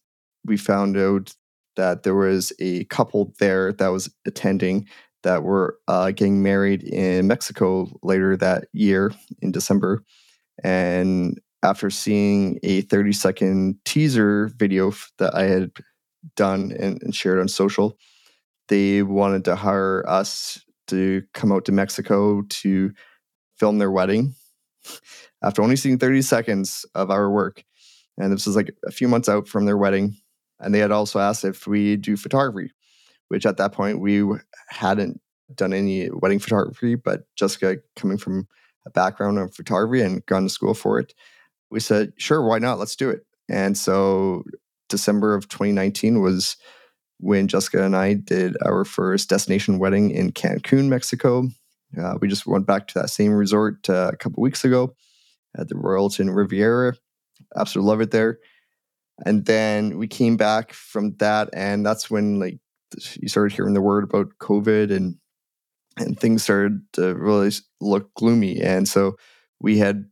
we 0.44 0.56
found 0.56 0.96
out 0.96 1.34
that 1.76 2.02
there 2.02 2.14
was 2.14 2.52
a 2.60 2.84
couple 2.84 3.34
there 3.38 3.72
that 3.72 3.88
was 3.88 4.12
attending 4.26 4.88
that 5.22 5.42
were 5.42 5.78
uh, 5.88 6.10
getting 6.12 6.42
married 6.42 6.82
in 6.82 7.26
Mexico 7.26 7.88
later 8.02 8.36
that 8.36 8.68
year 8.72 9.12
in 9.42 9.52
December. 9.52 10.02
And 10.62 11.38
after 11.62 11.90
seeing 11.90 12.58
a 12.62 12.82
30 12.82 13.12
second 13.12 13.78
teaser 13.84 14.50
video 14.56 14.92
that 15.18 15.34
I 15.34 15.44
had 15.44 15.72
done 16.36 16.72
and, 16.78 17.02
and, 17.02 17.14
shared 17.14 17.38
on 17.38 17.48
social, 17.48 17.98
they 18.68 19.02
wanted 19.02 19.44
to 19.46 19.56
hire 19.56 20.04
us 20.08 20.62
to 20.90 21.22
come 21.34 21.52
out 21.52 21.64
to 21.66 21.72
Mexico 21.72 22.42
to 22.42 22.92
film 23.56 23.78
their 23.78 23.90
wedding 23.90 24.34
after 25.42 25.62
only 25.62 25.76
seeing 25.76 25.98
30 25.98 26.22
seconds 26.22 26.86
of 26.94 27.10
our 27.10 27.30
work. 27.30 27.64
And 28.18 28.32
this 28.32 28.46
was 28.46 28.56
like 28.56 28.74
a 28.86 28.90
few 28.90 29.08
months 29.08 29.28
out 29.28 29.48
from 29.48 29.64
their 29.64 29.76
wedding. 29.76 30.16
And 30.58 30.74
they 30.74 30.78
had 30.78 30.90
also 30.90 31.18
asked 31.18 31.44
if 31.44 31.66
we 31.66 31.96
do 31.96 32.16
photography, 32.16 32.72
which 33.28 33.46
at 33.46 33.56
that 33.56 33.72
point 33.72 34.00
we 34.00 34.22
hadn't 34.68 35.20
done 35.54 35.72
any 35.72 36.10
wedding 36.10 36.38
photography, 36.38 36.94
but 36.94 37.22
Jessica 37.34 37.78
coming 37.96 38.18
from 38.18 38.46
a 38.86 38.90
background 38.90 39.38
of 39.38 39.54
photography 39.54 40.02
and 40.02 40.24
gone 40.26 40.44
to 40.44 40.48
school 40.48 40.74
for 40.74 40.98
it 40.98 41.14
we 41.70 41.80
said, 41.80 42.12
sure, 42.16 42.42
why 42.42 42.58
not? 42.58 42.78
Let's 42.78 42.96
do 42.96 43.10
it. 43.10 43.24
And 43.48 43.78
so 43.78 44.44
December 44.88 45.34
of 45.34 45.48
2019 45.48 46.20
was 46.20 46.56
when 47.20 47.48
Jessica 47.48 47.84
and 47.84 47.94
I 47.94 48.14
did 48.14 48.56
our 48.64 48.84
first 48.84 49.28
destination 49.28 49.78
wedding 49.78 50.10
in 50.10 50.32
Cancun, 50.32 50.88
Mexico. 50.88 51.48
Uh, 52.00 52.14
we 52.20 52.28
just 52.28 52.46
went 52.46 52.66
back 52.66 52.88
to 52.88 52.94
that 52.98 53.10
same 53.10 53.32
resort 53.32 53.88
uh, 53.90 54.10
a 54.12 54.16
couple 54.16 54.42
weeks 54.42 54.64
ago 54.64 54.94
at 55.56 55.68
the 55.68 55.74
Royalton 55.74 56.34
Riviera. 56.34 56.94
Absolutely 57.56 57.88
love 57.88 58.00
it 58.00 58.10
there. 58.10 58.38
And 59.26 59.44
then 59.44 59.98
we 59.98 60.08
came 60.08 60.36
back 60.36 60.72
from 60.72 61.14
that, 61.18 61.50
and 61.52 61.84
that's 61.84 62.10
when 62.10 62.40
like 62.40 62.58
you 63.20 63.28
started 63.28 63.54
hearing 63.54 63.74
the 63.74 63.82
word 63.82 64.04
about 64.04 64.28
COVID 64.40 64.90
and 64.90 65.16
and 65.98 66.18
things 66.18 66.42
started 66.42 66.80
to 66.94 67.14
really 67.14 67.50
look 67.80 68.14
gloomy. 68.14 68.60
And 68.62 68.88
so 68.88 69.16
we 69.60 69.76
had 69.76 70.06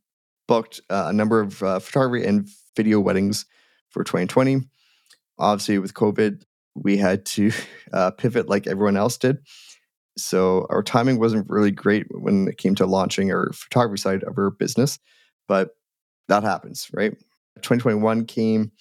booked 0.46 0.80
uh, 0.90 1.06
a 1.08 1.12
number 1.12 1.40
of 1.40 1.62
uh, 1.62 1.78
photography 1.78 2.26
and 2.26 2.48
video 2.76 3.00
weddings 3.00 3.46
for 3.88 4.04
2020. 4.04 4.60
Obviously, 5.38 5.78
with 5.78 5.94
COVID, 5.94 6.42
we 6.82 6.96
had 6.96 7.24
to 7.26 7.52
uh, 7.92 8.10
pivot 8.12 8.48
like 8.48 8.66
everyone 8.66 8.96
else 8.96 9.16
did. 9.16 9.38
So 10.16 10.66
our 10.70 10.82
timing 10.82 11.20
wasn't 11.20 11.48
really 11.48 11.70
great 11.70 12.06
when 12.10 12.48
it 12.48 12.58
came 12.58 12.74
to 12.76 12.86
launching 12.86 13.30
our 13.30 13.52
photography 13.52 14.00
side 14.00 14.24
of 14.24 14.36
our 14.36 14.50
business, 14.50 14.98
but 15.46 15.70
that 16.26 16.42
happens, 16.42 16.88
right? 16.92 17.12
2021 17.56 18.24
came, 18.26 18.72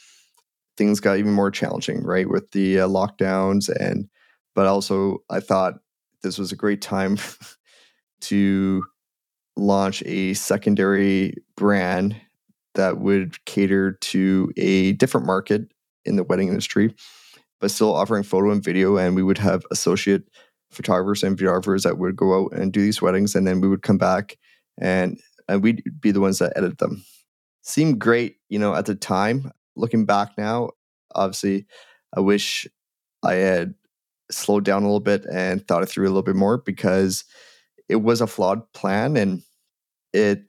things 0.78 1.00
got 1.00 1.18
even 1.18 1.34
more 1.34 1.52
challenging, 1.52 2.04
right, 2.04 2.28
with 2.30 2.52
the 2.52 2.82
uh, 2.82 2.88
lockdowns 2.88 3.70
and 3.70 4.10
but 4.56 4.66
also 4.66 5.20
I 5.30 5.40
thought 5.40 5.76
this 6.24 6.40
was 6.40 6.52
a 6.52 6.56
great 6.56 6.82
time 6.82 7.20
to 8.22 8.84
launch 9.56 10.02
a 10.06 10.34
secondary 10.34 11.36
brand 11.56 12.16
that 12.74 13.00
would 13.00 13.44
cater 13.46 13.94
to 13.94 14.52
a 14.58 14.94
different 14.94 15.28
market 15.28 15.72
in 16.06 16.16
the 16.16 16.24
wedding 16.24 16.48
industry, 16.48 16.96
but 17.60 17.72
still 17.72 17.94
offering 17.94 18.24
photo 18.24 18.52
and 18.52 18.64
video. 18.64 18.98
And 18.98 19.16
we 19.16 19.24
would 19.24 19.38
have 19.38 19.64
associate 19.72 20.24
photographers 20.72 21.24
and 21.24 21.38
videographers 21.38 21.84
that 21.84 21.98
would 21.98 22.16
go 22.16 22.44
out 22.44 22.54
and 22.54 22.72
do 22.72 22.82
these 22.82 23.02
weddings, 23.02 23.36
and 23.36 23.48
then 23.48 23.62
we 23.62 23.68
would 23.68 23.82
come 23.82 23.98
back 23.98 24.38
and 24.80 25.20
and 25.48 25.64
we'd 25.64 25.84
be 26.02 26.12
the 26.12 26.20
ones 26.20 26.40
that 26.40 26.54
edit 26.56 26.78
them. 26.78 27.04
Seemed 27.62 28.00
great, 28.00 28.38
you 28.50 28.60
know, 28.60 28.76
at 28.76 28.86
the 28.86 28.96
time. 28.96 29.52
Looking 29.76 30.06
back 30.06 30.38
now, 30.38 30.72
obviously, 31.16 31.66
I 32.16 32.20
wish 32.20 32.68
I 33.24 33.36
had 33.36 33.76
slowed 34.32 34.66
down 34.66 34.84
a 34.84 34.86
little 34.86 35.00
bit 35.00 35.26
and 35.32 35.66
thought 35.68 35.84
it 35.84 35.88
through 35.88 36.06
a 36.06 36.10
little 36.10 36.24
bit 36.24 36.36
more 36.36 36.58
because 36.58 37.24
it 37.88 37.98
was 37.98 38.22
a 38.22 38.28
flawed 38.28 38.72
plan 38.74 39.16
and 39.16 39.42
it 40.14 40.44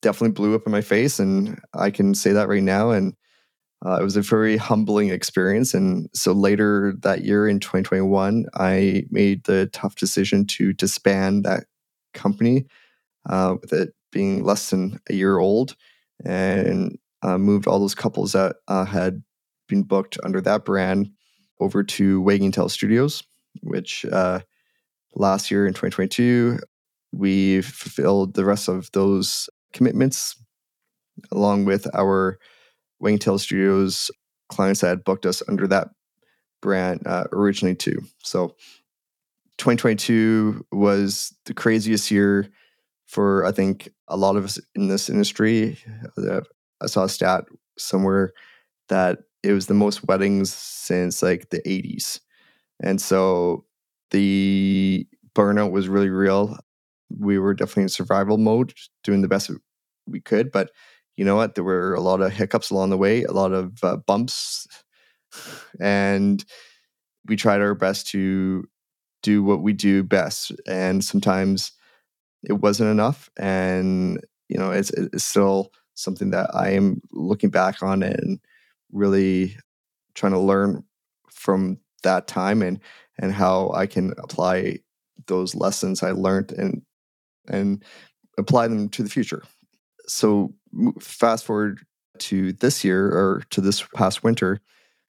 definitely 0.00 0.32
blew 0.32 0.54
up 0.54 0.62
in 0.66 0.72
my 0.72 0.80
face. 0.80 1.18
And 1.18 1.58
I 1.74 1.90
can 1.90 2.14
say 2.14 2.32
that 2.32 2.48
right 2.48 2.62
now. 2.62 2.90
And 2.90 3.14
uh, 3.86 3.98
it 4.00 4.02
was 4.02 4.16
a 4.16 4.22
very 4.22 4.56
humbling 4.56 5.10
experience. 5.10 5.72
And 5.72 6.08
so 6.12 6.32
later 6.32 6.94
that 7.00 7.24
year 7.24 7.48
in 7.48 7.60
2021, 7.60 8.46
I 8.54 9.04
made 9.10 9.44
the 9.44 9.66
tough 9.72 9.94
decision 9.94 10.46
to 10.46 10.72
disband 10.72 11.44
that 11.44 11.64
company 12.12 12.66
uh, 13.28 13.56
with 13.60 13.72
it 13.72 13.94
being 14.10 14.42
less 14.42 14.70
than 14.70 14.98
a 15.08 15.14
year 15.14 15.38
old 15.38 15.76
and 16.24 16.98
uh, 17.22 17.38
moved 17.38 17.68
all 17.68 17.78
those 17.78 17.94
couples 17.94 18.32
that 18.32 18.56
uh, 18.66 18.84
had 18.84 19.22
been 19.68 19.82
booked 19.82 20.18
under 20.24 20.40
that 20.40 20.64
brand 20.64 21.10
over 21.60 21.84
to 21.84 22.20
Wagging 22.20 22.52
Tail 22.52 22.68
Studios, 22.68 23.22
which 23.62 24.04
uh, 24.06 24.40
last 25.14 25.50
year 25.50 25.66
in 25.66 25.72
2022, 25.72 26.58
we 27.12 27.62
fulfilled 27.62 28.34
the 28.34 28.44
rest 28.44 28.68
of 28.68 28.90
those 28.92 29.48
commitments 29.72 30.36
along 31.30 31.64
with 31.64 31.86
our 31.94 32.38
Wagging 33.00 33.18
Tail 33.18 33.38
Studios 33.38 34.10
clients 34.48 34.80
that 34.80 34.88
had 34.88 35.04
booked 35.04 35.26
us 35.26 35.42
under 35.48 35.66
that 35.68 35.88
brand 36.60 37.06
uh, 37.06 37.24
originally 37.32 37.74
too. 37.74 38.00
So 38.22 38.56
2022 39.58 40.66
was 40.72 41.34
the 41.44 41.54
craziest 41.54 42.10
year 42.10 42.48
for 43.06 43.44
I 43.44 43.52
think 43.52 43.90
a 44.06 44.16
lot 44.16 44.36
of 44.36 44.44
us 44.44 44.58
in 44.74 44.88
this 44.88 45.08
industry. 45.08 45.78
Uh, 46.16 46.42
I 46.80 46.86
saw 46.86 47.04
a 47.04 47.08
stat 47.08 47.44
somewhere 47.76 48.32
that 48.88 49.18
it 49.42 49.52
was 49.52 49.66
the 49.66 49.74
most 49.74 50.06
weddings 50.06 50.52
since 50.52 51.22
like 51.22 51.50
the 51.50 51.60
80s. 51.62 52.20
And 52.80 53.00
so 53.00 53.64
the 54.10 55.06
burnout 55.34 55.70
was 55.70 55.88
really 55.88 56.10
real. 56.10 56.56
We 57.10 57.38
were 57.38 57.54
definitely 57.54 57.84
in 57.84 57.88
survival 57.88 58.38
mode, 58.38 58.74
doing 59.04 59.22
the 59.22 59.28
best 59.28 59.50
we 60.06 60.20
could. 60.20 60.50
But 60.52 60.70
you 61.18 61.24
know 61.24 61.34
what? 61.34 61.56
There 61.56 61.64
were 61.64 61.94
a 61.94 62.00
lot 62.00 62.20
of 62.20 62.32
hiccups 62.32 62.70
along 62.70 62.90
the 62.90 62.96
way, 62.96 63.24
a 63.24 63.32
lot 63.32 63.52
of 63.52 63.82
uh, 63.82 63.96
bumps. 63.96 64.68
And 65.80 66.44
we 67.26 67.34
tried 67.34 67.60
our 67.60 67.74
best 67.74 68.06
to 68.10 68.64
do 69.24 69.42
what 69.42 69.60
we 69.60 69.72
do 69.72 70.04
best. 70.04 70.52
And 70.68 71.04
sometimes 71.04 71.72
it 72.44 72.52
wasn't 72.52 72.90
enough. 72.90 73.28
And, 73.36 74.24
you 74.48 74.58
know, 74.58 74.70
it's, 74.70 74.90
it's 74.90 75.24
still 75.24 75.72
something 75.94 76.30
that 76.30 76.54
I 76.54 76.70
am 76.70 77.02
looking 77.10 77.50
back 77.50 77.82
on 77.82 78.04
and 78.04 78.38
really 78.92 79.56
trying 80.14 80.32
to 80.32 80.38
learn 80.38 80.84
from 81.30 81.78
that 82.04 82.28
time 82.28 82.62
and 82.62 82.78
and 83.20 83.32
how 83.32 83.72
I 83.74 83.86
can 83.86 84.14
apply 84.18 84.78
those 85.26 85.56
lessons 85.56 86.04
I 86.04 86.12
learned 86.12 86.52
and 86.52 86.82
and 87.48 87.84
apply 88.38 88.68
them 88.68 88.88
to 88.90 89.02
the 89.02 89.10
future. 89.10 89.42
So 90.06 90.54
fast 91.00 91.44
forward 91.44 91.80
to 92.18 92.52
this 92.52 92.84
year 92.84 93.06
or 93.06 93.42
to 93.50 93.60
this 93.60 93.82
past 93.94 94.22
winter, 94.22 94.60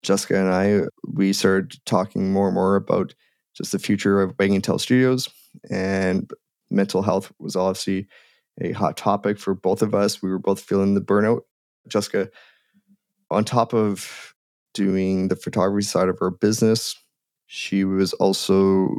Jessica 0.03 0.39
and 0.39 0.49
I 0.49 0.87
we 1.07 1.33
started 1.33 1.79
talking 1.85 2.31
more 2.31 2.47
and 2.47 2.55
more 2.55 2.75
about 2.75 3.13
just 3.55 3.71
the 3.71 3.79
future 3.79 4.21
of 4.21 4.35
Wagging 4.37 4.61
Tail 4.61 4.79
Studios 4.79 5.29
and 5.69 6.29
mental 6.69 7.01
health 7.01 7.31
was 7.39 7.55
obviously 7.55 8.07
a 8.61 8.71
hot 8.71 8.97
topic 8.97 9.39
for 9.39 9.53
both 9.53 9.81
of 9.81 9.95
us. 9.95 10.21
We 10.21 10.29
were 10.29 10.39
both 10.39 10.59
feeling 10.59 10.93
the 10.93 11.01
burnout. 11.01 11.41
Jessica 11.87 12.29
on 13.31 13.43
top 13.43 13.73
of 13.73 14.33
doing 14.73 15.29
the 15.29 15.35
photography 15.35 15.85
side 15.85 16.09
of 16.09 16.19
her 16.19 16.31
business, 16.31 16.95
she 17.47 17.83
was 17.83 18.13
also 18.13 18.89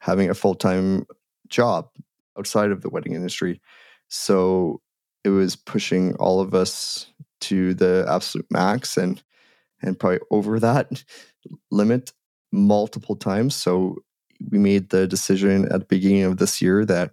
having 0.00 0.30
a 0.30 0.34
full 0.34 0.54
time 0.54 1.06
job 1.48 1.88
outside 2.38 2.70
of 2.70 2.82
the 2.82 2.90
wedding 2.90 3.14
industry. 3.14 3.60
So 4.08 4.80
it 5.28 5.30
was 5.30 5.56
pushing 5.56 6.14
all 6.16 6.40
of 6.40 6.54
us 6.54 7.12
to 7.40 7.74
the 7.74 8.06
absolute 8.08 8.46
max 8.50 8.96
and 8.96 9.22
and 9.80 9.98
probably 9.98 10.18
over 10.30 10.58
that 10.58 11.04
limit 11.70 12.12
multiple 12.50 13.14
times. 13.14 13.54
So 13.54 13.98
we 14.50 14.58
made 14.58 14.90
the 14.90 15.06
decision 15.06 15.66
at 15.66 15.80
the 15.80 15.86
beginning 15.86 16.24
of 16.24 16.38
this 16.38 16.60
year 16.60 16.84
that 16.86 17.12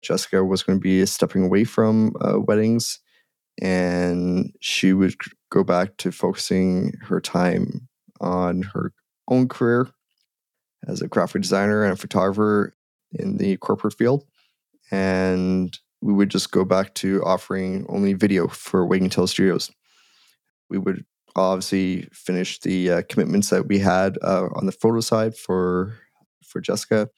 Jessica 0.00 0.42
was 0.44 0.62
going 0.62 0.78
to 0.78 0.82
be 0.82 1.04
stepping 1.04 1.44
away 1.44 1.64
from 1.64 2.14
uh, 2.20 2.40
weddings 2.40 3.00
and 3.60 4.54
she 4.60 4.92
would 4.92 5.14
go 5.50 5.64
back 5.64 5.96
to 5.98 6.12
focusing 6.12 6.92
her 7.02 7.20
time 7.20 7.88
on 8.20 8.62
her 8.62 8.92
own 9.28 9.48
career 9.48 9.88
as 10.86 11.02
a 11.02 11.08
graphic 11.08 11.42
designer 11.42 11.84
and 11.84 11.98
photographer 11.98 12.74
in 13.12 13.36
the 13.36 13.56
corporate 13.58 13.94
field. 13.94 14.24
And 14.90 15.76
we 16.00 16.12
would 16.12 16.30
just 16.30 16.50
go 16.50 16.64
back 16.64 16.94
to 16.94 17.22
offering 17.24 17.86
only 17.88 18.12
video 18.12 18.48
for 18.48 18.86
Wagging 18.86 19.10
Tail 19.10 19.26
Studios. 19.26 19.70
We 20.70 20.78
would 20.78 21.04
obviously 21.34 22.08
finish 22.12 22.60
the 22.60 22.90
uh, 22.90 23.02
commitments 23.08 23.50
that 23.50 23.66
we 23.66 23.78
had 23.78 24.18
uh, 24.22 24.48
on 24.54 24.66
the 24.66 24.72
photo 24.72 25.00
side 25.00 25.36
for 25.36 25.98
for 26.44 26.60
Jessica, 26.60 27.08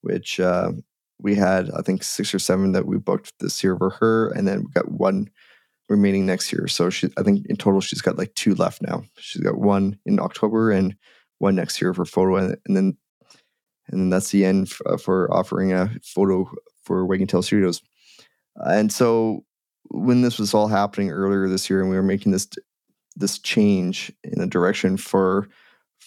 which 0.00 0.40
uh, 0.40 0.72
we 1.20 1.34
had 1.34 1.70
I 1.70 1.82
think 1.82 2.02
six 2.02 2.34
or 2.34 2.38
seven 2.38 2.72
that 2.72 2.86
we 2.86 2.98
booked 2.98 3.32
this 3.40 3.62
year 3.62 3.76
for 3.76 3.90
her, 3.90 4.30
and 4.30 4.46
then 4.46 4.60
we 4.64 4.70
got 4.72 4.90
one 4.90 5.28
remaining 5.88 6.24
next 6.24 6.52
year. 6.52 6.66
So 6.66 6.88
she, 6.90 7.10
I 7.18 7.22
think 7.22 7.46
in 7.46 7.56
total, 7.56 7.80
she's 7.80 8.00
got 8.00 8.16
like 8.16 8.34
two 8.34 8.54
left 8.54 8.80
now. 8.80 9.04
She's 9.18 9.42
got 9.42 9.58
one 9.58 9.98
in 10.06 10.18
October 10.18 10.70
and 10.70 10.96
one 11.38 11.54
next 11.56 11.80
year 11.80 11.92
for 11.92 12.04
photo, 12.04 12.36
and, 12.36 12.56
and 12.66 12.76
then 12.76 12.96
and 13.88 14.00
then 14.00 14.10
that's 14.10 14.30
the 14.30 14.44
end 14.44 14.68
f- 14.70 14.80
uh, 14.86 14.96
for 14.96 15.32
offering 15.32 15.72
a 15.72 15.90
photo 16.02 16.50
for 16.84 17.04
Wagging 17.04 17.26
Tail 17.26 17.42
Studios. 17.42 17.82
And 18.56 18.92
so 18.92 19.44
when 19.88 20.22
this 20.22 20.38
was 20.38 20.54
all 20.54 20.68
happening 20.68 21.10
earlier 21.10 21.48
this 21.48 21.68
year, 21.68 21.80
and 21.80 21.90
we 21.90 21.96
were 21.96 22.02
making 22.02 22.32
this 22.32 22.48
this 23.16 23.38
change 23.38 24.12
in 24.24 24.40
a 24.40 24.46
direction 24.46 24.96
for 24.96 25.48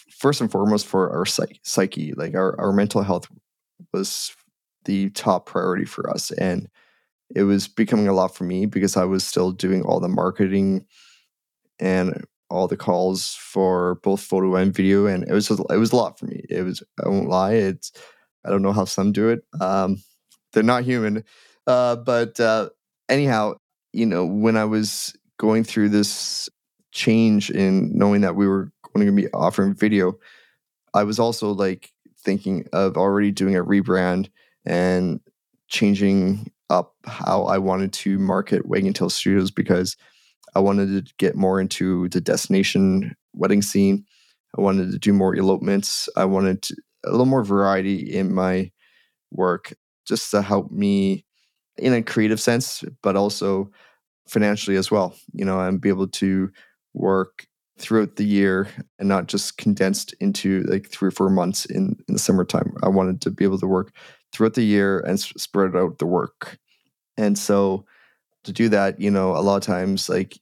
first 0.09 0.41
and 0.41 0.51
foremost 0.51 0.85
for 0.85 1.09
our 1.15 1.25
psyche, 1.25 1.59
psyche 1.63 2.13
like 2.13 2.35
our, 2.35 2.59
our 2.59 2.73
mental 2.73 3.01
health 3.01 3.27
was 3.93 4.35
the 4.83 5.09
top 5.11 5.45
priority 5.45 5.85
for 5.85 6.09
us 6.09 6.31
and 6.31 6.67
it 7.33 7.43
was 7.43 7.67
becoming 7.67 8.07
a 8.07 8.13
lot 8.13 8.35
for 8.35 8.43
me 8.43 8.65
because 8.65 8.97
I 8.97 9.05
was 9.05 9.23
still 9.23 9.51
doing 9.51 9.83
all 9.83 9.99
the 9.99 10.07
marketing 10.09 10.85
and 11.79 12.25
all 12.49 12.67
the 12.67 12.77
calls 12.77 13.35
for 13.35 13.95
both 13.95 14.21
photo 14.21 14.55
and 14.55 14.73
video, 14.73 15.05
and 15.05 15.23
it 15.23 15.33
was 15.33 15.47
just, 15.49 15.61
it 15.69 15.77
was 15.77 15.91
a 15.91 15.95
lot 15.95 16.17
for 16.17 16.25
me. 16.25 16.45
It 16.49 16.63
was 16.63 16.81
I 17.03 17.09
won't 17.09 17.29
lie. 17.29 17.53
It's 17.53 17.91
I 18.45 18.49
don't 18.49 18.61
know 18.61 18.71
how 18.71 18.85
some 18.85 19.11
do 19.11 19.29
it. 19.29 19.41
Um, 19.59 20.01
they're 20.53 20.63
not 20.63 20.83
human, 20.83 21.23
uh, 21.67 21.97
but 21.97 22.39
uh, 22.39 22.69
anyhow, 23.09 23.55
you 23.93 24.05
know, 24.05 24.25
when 24.25 24.57
I 24.57 24.65
was 24.65 25.15
going 25.37 25.63
through 25.63 25.89
this 25.89 26.49
change 26.91 27.51
in 27.51 27.95
knowing 27.95 28.21
that 28.21 28.35
we 28.35 28.47
were 28.47 28.71
going 28.95 29.05
to 29.05 29.11
be 29.11 29.29
offering 29.33 29.73
video, 29.73 30.17
I 30.93 31.03
was 31.03 31.19
also 31.19 31.51
like 31.51 31.91
thinking 32.19 32.65
of 32.73 32.97
already 32.97 33.31
doing 33.31 33.55
a 33.55 33.63
rebrand 33.63 34.29
and 34.65 35.19
changing 35.67 36.51
up 36.69 36.95
how 37.05 37.43
I 37.43 37.57
wanted 37.57 37.93
to 37.93 38.17
market 38.17 38.65
Wagging 38.65 38.93
Tail 38.93 39.09
Studios 39.09 39.51
because 39.51 39.95
I 40.55 40.59
wanted 40.59 41.05
to 41.05 41.13
get 41.17 41.35
more 41.35 41.61
into 41.61 42.09
the 42.09 42.21
destination 42.21 43.15
wedding 43.33 43.61
scene. 43.61 44.05
I 44.57 44.61
wanted 44.61 44.91
to 44.91 44.97
do 44.97 45.13
more 45.13 45.35
elopements. 45.35 46.09
I 46.15 46.25
wanted 46.25 46.63
to, 46.63 46.75
a 47.05 47.11
little 47.11 47.25
more 47.25 47.43
variety 47.43 47.99
in 48.15 48.33
my 48.33 48.71
work 49.31 49.73
just 50.07 50.31
to 50.31 50.41
help 50.41 50.71
me 50.71 51.25
in 51.77 51.93
a 51.93 52.01
creative 52.03 52.39
sense, 52.39 52.83
but 53.03 53.15
also 53.15 53.69
financially 54.27 54.77
as 54.77 54.91
well. 54.91 55.15
You 55.33 55.45
know, 55.45 55.59
and 55.61 55.81
be 55.81 55.89
able 55.89 56.07
to 56.09 56.51
work 56.93 57.47
throughout 57.79 58.15
the 58.15 58.25
year 58.25 58.67
and 58.99 59.07
not 59.07 59.27
just 59.27 59.57
condensed 59.57 60.13
into 60.19 60.63
like 60.63 60.89
three 60.89 61.09
or 61.09 61.11
four 61.11 61.29
months 61.29 61.65
in, 61.65 61.95
in 62.07 62.13
the 62.13 62.19
summertime. 62.19 62.73
I 62.83 62.89
wanted 62.89 63.21
to 63.21 63.31
be 63.31 63.43
able 63.43 63.59
to 63.59 63.67
work 63.67 63.91
throughout 64.33 64.55
the 64.55 64.63
year 64.63 64.99
and 65.01 65.13
s- 65.13 65.33
spread 65.37 65.75
out 65.75 65.99
the 65.99 66.07
work. 66.07 66.57
And 67.17 67.37
so 67.37 67.85
to 68.45 68.53
do 68.53 68.69
that, 68.69 68.99
you 68.99 69.11
know, 69.11 69.31
a 69.35 69.41
lot 69.41 69.57
of 69.57 69.63
times 69.63 70.09
like 70.09 70.37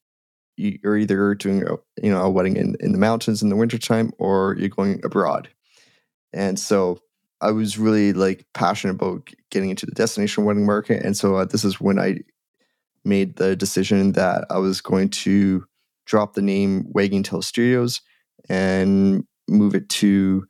you- 0.58 0.80
you're 0.84 0.98
either 0.98 1.36
doing 1.36 1.64
a, 1.68 1.76
you 2.04 2.12
know 2.12 2.22
a 2.22 2.30
wedding 2.30 2.58
in, 2.58 2.76
in 2.80 2.92
the 2.92 2.98
mountains 2.98 3.42
in 3.44 3.50
the 3.50 3.56
wintertime 3.56 4.12
or 4.18 4.56
you're 4.60 4.70
going 4.70 5.02
abroad. 5.04 5.50
And 6.34 6.60
so 6.60 7.00
I 7.46 7.52
was 7.52 7.78
really 7.78 8.12
like 8.12 8.46
passionate 8.54 8.96
about 8.96 9.30
getting 9.52 9.70
into 9.70 9.86
the 9.86 9.92
destination 9.92 10.46
wedding 10.46 10.66
market. 10.66 11.04
And 11.06 11.16
so 11.16 11.36
uh, 11.36 11.46
this 11.46 11.64
is 11.64 11.80
when 11.80 12.00
I 12.00 12.20
made 13.04 13.36
the 13.36 13.56
decision 13.56 14.14
that 14.14 14.46
I 14.50 14.58
was 14.58 14.82
going 14.82 15.10
to 15.10 15.64
drop 16.06 16.34
the 16.34 16.42
name 16.42 16.86
Wagging 16.90 17.22
Tail 17.22 17.44
Studios 17.44 18.02
and 18.50 19.26
move 19.48 19.76
it 19.76 19.90
to 19.90 20.48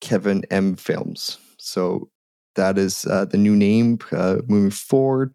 Kevin 0.00 0.42
M 0.50 0.74
Films. 0.74 1.36
So 1.58 2.08
that 2.54 2.78
is 2.78 3.04
uh, 3.04 3.26
the 3.26 3.36
new 3.36 3.54
name 3.54 3.98
uh, 4.10 4.38
moving 4.48 4.70
forward. 4.70 5.34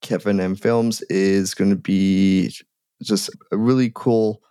Kevin 0.00 0.40
M 0.40 0.56
Films 0.56 1.02
is 1.10 1.54
going 1.54 1.70
to 1.70 1.76
be 1.76 2.54
just 3.02 3.28
a 3.52 3.58
really 3.58 3.92
cool 3.94 4.42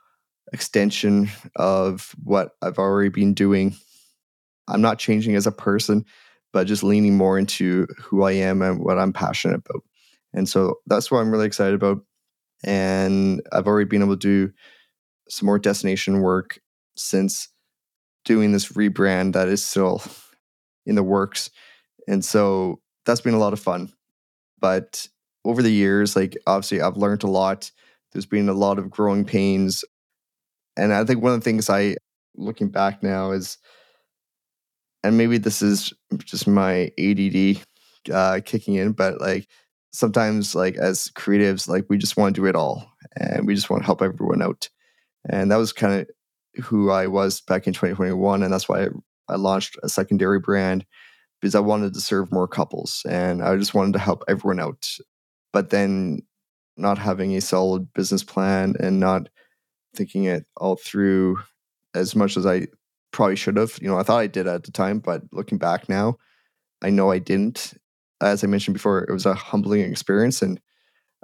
extension 0.53 1.29
of 1.55 2.15
what 2.23 2.51
I've 2.61 2.77
already 2.77 3.09
been 3.09 3.33
doing. 3.33 3.75
I'm 4.69 4.81
not 4.81 4.99
changing 4.99 5.35
as 5.35 5.47
a 5.47 5.51
person, 5.51 6.05
but 6.53 6.67
just 6.67 6.83
leaning 6.83 7.17
more 7.17 7.37
into 7.37 7.87
who 7.97 8.23
I 8.23 8.33
am 8.33 8.61
and 8.61 8.79
what 8.83 8.97
I'm 8.97 9.13
passionate 9.13 9.61
about. 9.65 9.83
And 10.33 10.47
so 10.47 10.75
that's 10.85 11.09
what 11.09 11.19
I'm 11.19 11.31
really 11.31 11.47
excited 11.47 11.75
about. 11.75 11.99
And 12.63 13.41
I've 13.51 13.67
already 13.67 13.87
been 13.87 14.01
able 14.01 14.15
to 14.15 14.47
do 14.47 14.53
some 15.29 15.45
more 15.45 15.59
destination 15.59 16.21
work 16.21 16.59
since 16.95 17.49
doing 18.25 18.51
this 18.51 18.73
rebrand 18.73 19.33
that 19.33 19.47
is 19.47 19.63
still 19.63 20.01
in 20.85 20.95
the 20.95 21.03
works. 21.03 21.49
And 22.07 22.23
so 22.23 22.81
that's 23.05 23.21
been 23.21 23.33
a 23.33 23.39
lot 23.39 23.53
of 23.53 23.59
fun. 23.59 23.91
But 24.59 25.07
over 25.45 25.63
the 25.63 25.71
years, 25.71 26.15
like 26.15 26.37
obviously 26.45 26.81
I've 26.81 26.97
learned 26.97 27.23
a 27.23 27.27
lot. 27.29 27.71
There's 28.11 28.25
been 28.25 28.49
a 28.49 28.53
lot 28.53 28.79
of 28.79 28.89
growing 28.89 29.23
pains. 29.23 29.85
And 30.75 30.93
I 30.93 31.05
think 31.05 31.21
one 31.21 31.33
of 31.33 31.39
the 31.39 31.43
things 31.43 31.69
I 31.69 31.95
looking 32.35 32.69
back 32.69 33.03
now 33.03 33.31
is 33.31 33.57
and 35.03 35.17
maybe 35.17 35.37
this 35.37 35.61
is 35.61 35.93
just 36.19 36.47
my 36.47 36.91
ADD 36.99 37.63
uh, 38.11 38.41
kicking 38.45 38.75
in, 38.75 38.91
but 38.91 39.21
like 39.21 39.47
sometimes, 39.91 40.55
like 40.55 40.75
as 40.77 41.09
creatives, 41.15 41.67
like 41.67 41.85
we 41.89 41.97
just 41.97 42.17
want 42.17 42.35
to 42.35 42.41
do 42.41 42.47
it 42.47 42.55
all 42.55 42.91
and 43.15 43.47
we 43.47 43.55
just 43.55 43.69
want 43.69 43.81
to 43.81 43.85
help 43.85 44.01
everyone 44.01 44.41
out. 44.41 44.69
And 45.29 45.51
that 45.51 45.57
was 45.57 45.73
kind 45.73 46.01
of 46.01 46.63
who 46.63 46.91
I 46.91 47.07
was 47.07 47.41
back 47.41 47.67
in 47.67 47.73
2021. 47.73 48.43
And 48.43 48.53
that's 48.53 48.67
why 48.67 48.85
I, 48.85 48.87
I 49.29 49.35
launched 49.35 49.77
a 49.83 49.89
secondary 49.89 50.39
brand 50.39 50.85
because 51.39 51.55
I 51.55 51.59
wanted 51.59 51.93
to 51.93 52.01
serve 52.01 52.31
more 52.31 52.47
couples 52.47 53.03
and 53.07 53.41
I 53.41 53.55
just 53.55 53.73
wanted 53.73 53.93
to 53.93 53.99
help 53.99 54.23
everyone 54.27 54.59
out. 54.59 54.87
But 55.53 55.69
then 55.69 56.21
not 56.77 56.97
having 56.97 57.35
a 57.35 57.41
solid 57.41 57.91
business 57.93 58.23
plan 58.23 58.75
and 58.79 58.99
not 58.99 59.29
thinking 59.95 60.25
it 60.25 60.45
all 60.57 60.75
through 60.75 61.37
as 61.95 62.15
much 62.15 62.37
as 62.37 62.45
I 62.45 62.67
probably 63.11 63.35
should 63.35 63.57
have. 63.57 63.77
You 63.81 63.89
know, 63.89 63.97
I 63.97 64.03
thought 64.03 64.19
I 64.19 64.27
did 64.27 64.47
at 64.47 64.63
the 64.63 64.71
time, 64.71 64.99
but 64.99 65.23
looking 65.31 65.57
back 65.57 65.89
now, 65.89 66.17
I 66.81 66.89
know 66.89 67.11
I 67.11 67.19
didn't. 67.19 67.73
As 68.21 68.43
I 68.43 68.47
mentioned 68.47 68.73
before, 68.73 69.03
it 69.03 69.11
was 69.13 69.25
a 69.25 69.33
humbling 69.33 69.81
experience, 69.81 70.41
and 70.41 70.59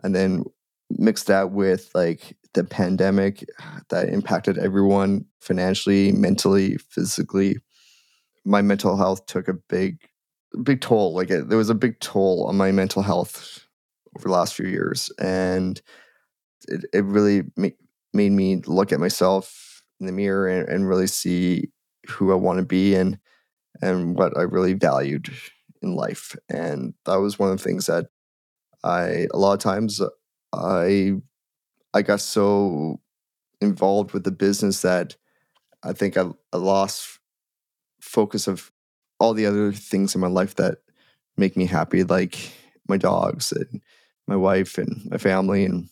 and 0.03 0.15
then 0.15 0.43
mixed 0.89 1.27
that 1.27 1.51
with 1.51 1.89
like 1.95 2.37
the 2.53 2.63
pandemic 2.63 3.45
that 3.89 4.09
impacted 4.09 4.57
everyone 4.57 5.25
financially, 5.41 6.11
mentally, 6.11 6.77
physically. 6.77 7.57
My 8.45 8.61
mental 8.61 8.95
health 8.95 9.25
took 9.25 9.47
a 9.47 9.53
big, 9.53 9.97
big 10.63 10.81
toll. 10.81 11.13
Like 11.15 11.31
it, 11.31 11.49
there 11.49 11.57
was 11.57 11.69
a 11.69 11.75
big 11.75 11.99
toll 11.99 12.45
on 12.47 12.55
my 12.55 12.71
mental 12.71 13.01
health 13.01 13.65
over 14.15 14.27
the 14.27 14.33
last 14.33 14.53
few 14.53 14.67
years, 14.67 15.11
and 15.19 15.81
it 16.67 16.85
it 16.93 17.03
really 17.03 17.43
ma- 17.57 17.69
made 18.13 18.31
me 18.31 18.61
look 18.65 18.91
at 18.91 18.99
myself 18.99 19.83
in 19.99 20.05
the 20.05 20.11
mirror 20.11 20.47
and, 20.47 20.67
and 20.69 20.87
really 20.87 21.07
see 21.07 21.69
who 22.09 22.31
I 22.31 22.35
want 22.35 22.59
to 22.59 22.65
be 22.65 22.95
and 22.95 23.19
and 23.81 24.17
what 24.17 24.37
I 24.37 24.41
really 24.41 24.73
valued 24.73 25.29
in 25.81 25.95
life. 25.95 26.35
And 26.49 26.93
that 27.05 27.17
was 27.17 27.37
one 27.37 27.51
of 27.51 27.57
the 27.57 27.63
things 27.63 27.87
that 27.87 28.07
I 28.83 29.27
a 29.33 29.37
lot 29.37 29.53
of 29.53 29.59
times 29.59 30.01
I 30.53 31.13
I 31.93 32.01
got 32.01 32.21
so 32.21 32.99
involved 33.61 34.11
with 34.11 34.23
the 34.23 34.31
business 34.31 34.81
that 34.81 35.15
I 35.83 35.93
think 35.93 36.17
I, 36.17 36.25
I 36.51 36.57
lost 36.57 37.19
focus 38.01 38.47
of 38.47 38.71
all 39.19 39.33
the 39.33 39.45
other 39.45 39.71
things 39.71 40.15
in 40.15 40.21
my 40.21 40.27
life 40.27 40.55
that 40.55 40.79
make 41.37 41.55
me 41.55 41.65
happy, 41.65 42.03
like 42.03 42.51
my 42.87 42.97
dogs 42.97 43.51
and 43.51 43.81
my 44.27 44.35
wife 44.35 44.77
and 44.77 45.01
my 45.09 45.17
family. 45.17 45.65
And 45.65 45.89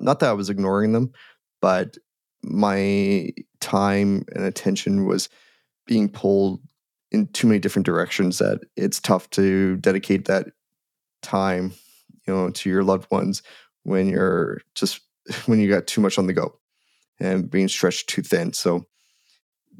not 0.00 0.20
that 0.20 0.30
I 0.30 0.34
was 0.34 0.50
ignoring 0.50 0.92
them, 0.92 1.12
but 1.60 1.96
my 2.46 3.30
time 3.60 4.24
and 4.34 4.44
attention 4.44 5.06
was 5.06 5.28
being 5.86 6.08
pulled 6.08 6.60
in 7.10 7.26
too 7.28 7.46
many 7.46 7.58
different 7.58 7.86
directions 7.86 8.38
that 8.38 8.60
it's 8.76 9.00
tough 9.00 9.30
to 9.30 9.76
dedicate 9.76 10.26
that 10.26 10.48
time, 11.22 11.72
you 12.26 12.34
know, 12.34 12.50
to 12.50 12.70
your 12.70 12.84
loved 12.84 13.10
ones 13.10 13.42
when 13.84 14.08
you're 14.08 14.60
just 14.74 15.00
when 15.46 15.60
you 15.60 15.68
got 15.68 15.86
too 15.86 16.00
much 16.00 16.18
on 16.18 16.26
the 16.26 16.32
go 16.32 16.58
and 17.18 17.50
being 17.50 17.68
stretched 17.68 18.08
too 18.08 18.22
thin. 18.22 18.52
So 18.52 18.84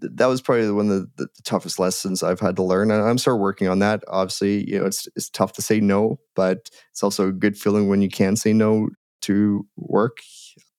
th- 0.01 0.13
that 0.15 0.27
was 0.27 0.41
probably 0.41 0.71
one 0.71 0.91
of 0.91 1.17
the, 1.17 1.25
the 1.25 1.43
toughest 1.45 1.79
lessons 1.79 2.23
I've 2.23 2.41
had 2.41 2.57
to 2.57 2.63
learn, 2.63 2.91
and 2.91 3.03
I'm 3.03 3.19
still 3.19 3.39
working 3.39 3.69
on 3.69 3.81
that. 3.81 4.03
Obviously, 4.09 4.69
you 4.71 4.79
know, 4.79 4.87
it's 4.87 5.09
it's 5.17 5.29
tough 5.29 5.53
to 5.55 5.63
say 5.63 5.81
no, 5.81 6.19
but 6.35 6.71
it's 6.91 7.03
also 7.03 7.29
a 7.29 7.33
good 7.33 7.59
feeling 7.59 7.89
when 7.89 8.03
you 8.03 8.09
can 8.09 8.37
say 8.37 8.53
no 8.53 8.89
to 9.23 9.67
work 9.77 10.19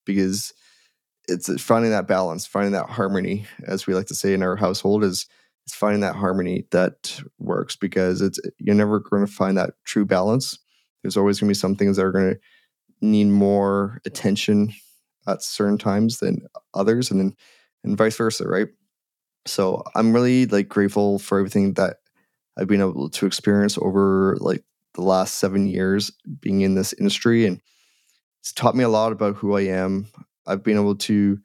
because 0.04 0.54
it's 1.28 1.62
finding 1.62 1.90
that 1.90 2.08
balance, 2.08 2.46
finding 2.46 2.72
that 2.72 2.88
harmony, 2.88 3.46
as 3.66 3.86
we 3.86 3.94
like 3.94 4.06
to 4.06 4.14
say 4.14 4.32
in 4.32 4.42
our 4.42 4.56
household, 4.56 5.04
is 5.04 5.26
it's 5.66 5.74
finding 5.74 6.00
that 6.00 6.16
harmony 6.16 6.64
that 6.70 7.20
works 7.38 7.76
because 7.76 8.22
it's 8.22 8.40
you're 8.58 8.74
never 8.74 9.00
going 9.00 9.24
to 9.24 9.30
find 9.30 9.58
that 9.58 9.74
true 9.84 10.06
balance. 10.06 10.58
There's 11.02 11.16
always 11.16 11.38
going 11.38 11.48
to 11.48 11.50
be 11.50 11.60
some 11.60 11.76
things 11.76 11.96
that 11.96 12.04
are 12.04 12.12
going 12.12 12.34
to 12.34 12.40
need 13.00 13.26
more 13.26 14.00
attention 14.06 14.72
at 15.26 15.42
certain 15.42 15.78
times 15.78 16.18
than 16.18 16.46
others, 16.74 17.10
and 17.10 17.20
then 17.20 17.36
and 17.84 17.96
vice 17.96 18.16
versa, 18.16 18.48
right? 18.48 18.68
So 19.46 19.82
I'm 19.94 20.12
really 20.12 20.46
like 20.46 20.68
grateful 20.68 21.18
for 21.18 21.38
everything 21.38 21.74
that 21.74 21.98
I've 22.58 22.66
been 22.66 22.80
able 22.80 23.10
to 23.10 23.26
experience 23.26 23.78
over 23.78 24.36
like 24.40 24.64
the 24.94 25.02
last 25.02 25.34
seven 25.34 25.66
years 25.68 26.10
being 26.40 26.62
in 26.62 26.74
this 26.74 26.94
industry, 26.94 27.46
and 27.46 27.60
it's 28.40 28.52
taught 28.52 28.74
me 28.74 28.84
a 28.84 28.88
lot 28.88 29.12
about 29.12 29.36
who 29.36 29.56
I 29.56 29.62
am. 29.62 30.06
I've 30.48 30.64
been 30.64 30.76
able 30.78 30.96
to 30.96 31.38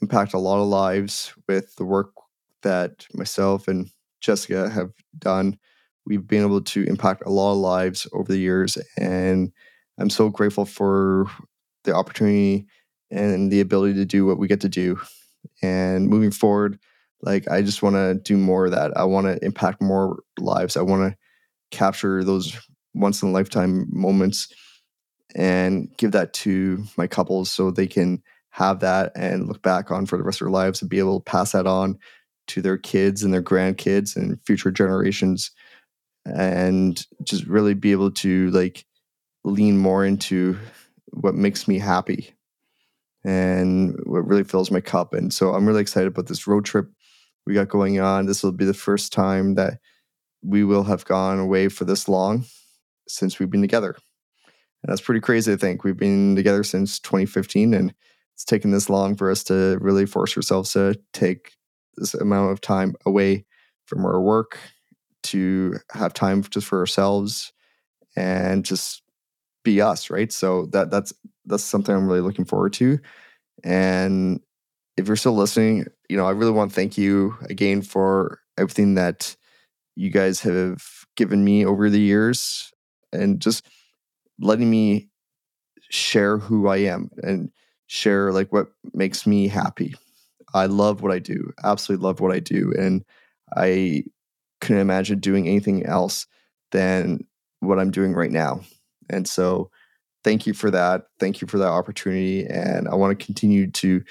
impact 0.00 0.34
a 0.34 0.38
lot 0.38 0.60
of 0.60 0.68
lives 0.68 1.32
with 1.48 1.74
the 1.76 1.84
work 1.84 2.12
that 2.62 3.06
myself 3.14 3.68
and 3.68 3.88
Jessica 4.20 4.68
have 4.68 4.90
done. 5.18 5.58
We've 6.04 6.26
been 6.26 6.42
able 6.42 6.60
to 6.60 6.84
impact 6.84 7.22
a 7.24 7.30
lot 7.30 7.52
of 7.52 7.58
lives 7.58 8.06
over 8.12 8.30
the 8.30 8.38
years, 8.38 8.76
and 8.98 9.52
I'm 9.98 10.10
so 10.10 10.28
grateful 10.28 10.64
for 10.64 11.26
the 11.84 11.94
opportunity 11.94 12.66
and 13.10 13.52
the 13.52 13.60
ability 13.60 13.94
to 13.94 14.04
do 14.04 14.26
what 14.26 14.38
we 14.38 14.48
get 14.48 14.60
to 14.62 14.68
do. 14.68 15.00
And 15.62 16.08
moving 16.08 16.30
forward, 16.30 16.78
like 17.20 17.48
I 17.48 17.62
just 17.62 17.82
want 17.82 17.94
to 17.94 18.14
do 18.14 18.36
more 18.36 18.66
of 18.66 18.72
that. 18.72 18.96
I 18.96 19.04
want 19.04 19.26
to 19.26 19.44
impact 19.44 19.80
more 19.80 20.22
lives. 20.38 20.76
I 20.76 20.82
want 20.82 21.12
to 21.12 21.18
capture 21.76 22.24
those 22.24 22.56
once 22.94 23.22
in 23.22 23.28
a 23.28 23.32
lifetime 23.32 23.86
moments 23.90 24.52
and 25.34 25.88
give 25.96 26.12
that 26.12 26.32
to 26.32 26.84
my 26.96 27.06
couples 27.06 27.50
so 27.50 27.70
they 27.70 27.86
can 27.86 28.22
have 28.52 28.80
that 28.80 29.12
and 29.16 29.48
look 29.48 29.62
back 29.62 29.90
on 29.90 30.06
for 30.06 30.16
the 30.16 30.22
rest 30.22 30.40
of 30.40 30.46
their 30.46 30.52
lives 30.52 30.80
and 30.80 30.90
be 30.90 30.98
able 30.98 31.20
to 31.20 31.24
pass 31.24 31.52
that 31.52 31.66
on 31.66 31.98
to 32.48 32.60
their 32.62 32.76
kids 32.76 33.22
and 33.22 33.32
their 33.32 33.42
grandkids 33.42 34.14
and 34.14 34.40
future 34.44 34.70
generations 34.70 35.50
and 36.24 37.06
just 37.22 37.46
really 37.46 37.74
be 37.74 37.92
able 37.92 38.10
to 38.10 38.50
like 38.50 38.84
lean 39.44 39.78
more 39.78 40.04
into 40.04 40.56
what 41.12 41.34
makes 41.34 41.66
me 41.66 41.78
happy 41.78 42.34
and 43.24 43.98
what 44.04 44.26
really 44.26 44.44
fills 44.44 44.70
my 44.70 44.80
cup. 44.80 45.14
And 45.14 45.32
so 45.32 45.54
i'm 45.54 45.66
really 45.66 45.80
excited 45.80 46.08
about 46.08 46.26
this 46.26 46.46
road 46.46 46.64
trip 46.64 46.88
we 47.46 47.54
got 47.54 47.68
going 47.68 47.98
on. 48.00 48.26
This 48.26 48.42
will 48.42 48.52
be 48.52 48.64
the 48.64 48.74
first 48.74 49.12
time 49.12 49.54
that 49.54 49.78
we 50.42 50.64
will 50.64 50.84
have 50.84 51.04
gone 51.04 51.38
away 51.38 51.68
for 51.68 51.84
this 51.84 52.08
long 52.08 52.44
since 53.08 53.38
we've 53.38 53.50
been 53.50 53.62
together. 53.62 53.96
And 54.82 54.90
that's 54.90 55.00
pretty 55.00 55.20
crazy 55.20 55.50
to 55.50 55.58
think. 55.58 55.84
We've 55.84 55.96
been 55.96 56.36
together 56.36 56.62
since 56.64 56.98
2015 57.00 57.74
and 57.74 57.94
it's 58.34 58.44
taken 58.44 58.70
this 58.70 58.90
long 58.90 59.16
for 59.16 59.30
us 59.30 59.44
to 59.44 59.78
really 59.80 60.06
force 60.06 60.36
ourselves 60.36 60.72
to 60.72 60.98
take 61.12 61.52
this 61.96 62.14
amount 62.14 62.52
of 62.52 62.60
time 62.60 62.94
away 63.06 63.44
from 63.86 64.04
our 64.04 64.20
work 64.20 64.58
to 65.22 65.76
have 65.92 66.12
time 66.12 66.42
just 66.42 66.66
for 66.66 66.78
ourselves 66.78 67.52
and 68.16 68.64
just 68.64 69.02
be 69.64 69.80
us, 69.80 70.10
right? 70.10 70.32
So 70.32 70.66
that 70.72 70.90
that's 70.90 71.12
that's 71.46 71.62
something 71.62 71.94
I'm 71.94 72.06
really 72.06 72.20
looking 72.20 72.44
forward 72.44 72.72
to. 72.74 72.98
And 73.64 74.40
if 74.96 75.06
you're 75.06 75.16
still 75.16 75.34
listening, 75.34 75.86
you 76.08 76.16
know, 76.16 76.26
I 76.26 76.32
really 76.32 76.52
want 76.52 76.70
to 76.70 76.74
thank 76.74 76.98
you 76.98 77.36
again 77.48 77.82
for 77.82 78.40
everything 78.58 78.94
that 78.94 79.36
you 79.94 80.10
guys 80.10 80.40
have 80.40 80.82
given 81.16 81.44
me 81.44 81.64
over 81.64 81.88
the 81.90 82.00
years 82.00 82.72
and 83.12 83.40
just 83.40 83.66
letting 84.40 84.70
me 84.70 85.08
share 85.90 86.38
who 86.38 86.68
I 86.68 86.78
am 86.78 87.10
and 87.22 87.50
share 87.92 88.32
like 88.32 88.50
what 88.50 88.68
makes 88.94 89.26
me 89.26 89.48
happy. 89.48 89.94
I 90.54 90.64
love 90.64 91.02
what 91.02 91.12
I 91.12 91.18
do. 91.18 91.52
Absolutely 91.62 92.02
love 92.06 92.20
what 92.20 92.34
I 92.34 92.38
do 92.38 92.72
and 92.78 93.04
I 93.54 94.04
couldn't 94.62 94.80
imagine 94.80 95.18
doing 95.18 95.46
anything 95.46 95.84
else 95.84 96.26
than 96.70 97.26
what 97.60 97.78
I'm 97.78 97.90
doing 97.90 98.14
right 98.14 98.30
now. 98.30 98.62
And 99.10 99.28
so 99.28 99.70
thank 100.24 100.46
you 100.46 100.54
for 100.54 100.70
that. 100.70 101.02
Thank 101.20 101.42
you 101.42 101.46
for 101.46 101.58
that 101.58 101.68
opportunity 101.68 102.46
and 102.46 102.88
I 102.88 102.94
want 102.94 103.18
to 103.18 103.26
continue 103.26 103.70
to 103.72 104.02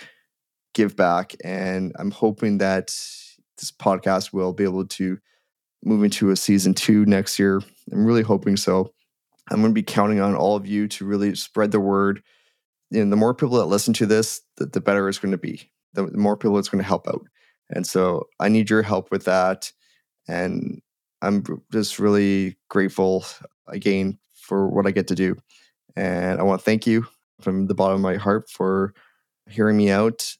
give 0.76 0.96
back 0.96 1.34
and 1.44 1.92
I'm 1.98 2.12
hoping 2.12 2.60
that 2.60 2.90
this 3.58 3.72
podcast 3.80 4.32
will 4.32 4.54
be 4.54 4.64
able 4.64 4.86
to 4.86 5.18
move 5.84 6.04
into 6.04 6.30
a 6.30 6.36
season 6.36 6.76
2 6.76 7.08
next 7.08 7.40
year. 7.40 7.64
I'm 7.92 8.06
really 8.06 8.22
hoping 8.22 8.58
so. 8.58 8.94
I'm 9.50 9.62
going 9.62 9.72
to 9.72 9.74
be 9.74 9.82
counting 9.82 10.20
on 10.20 10.36
all 10.36 10.56
of 10.56 10.68
you 10.68 10.88
to 10.90 11.04
really 11.04 11.34
spread 11.34 11.72
the 11.72 11.80
word. 11.80 12.22
You 12.92 13.04
know, 13.04 13.10
the 13.10 13.16
more 13.16 13.34
people 13.34 13.58
that 13.58 13.66
listen 13.66 13.94
to 13.96 14.06
this, 14.06 14.42
the, 14.58 14.68
the 14.68 14.82
better 14.82 15.10
it's 15.10 15.18
going 15.18 15.32
to 15.32 15.38
be. 15.38 15.72
The, 15.94 16.06
the 16.06 16.18
more 16.18 16.38
people 16.38 16.58
it's 16.58 16.70
going 16.70 16.84
to 16.84 16.88
help 16.88 17.08
out. 17.08 17.26
And 17.70 17.88
so 17.88 18.28
I 18.40 18.50
need 18.50 18.70
your 18.70 18.82
help 18.82 19.12
with 19.12 19.26
that. 19.26 19.72
And 20.28 20.82
I'm 21.22 21.44
just 21.72 22.00
really 22.00 22.58
grateful 22.70 23.26
again 23.68 24.20
for 24.34 24.68
what 24.68 24.86
I 24.86 24.92
get 24.92 25.08
to 25.08 25.16
do. 25.16 25.38
And 25.96 26.40
I 26.40 26.44
want 26.44 26.62
to 26.62 26.66
thank 26.66 26.86
you 26.86 27.08
from 27.42 27.68
the 27.68 27.74
bottom 27.74 27.96
of 27.96 28.02
my 28.02 28.16
heart 28.16 28.50
for 28.50 28.94
hearing 29.50 29.78
me 29.78 29.90
out. 29.90 30.36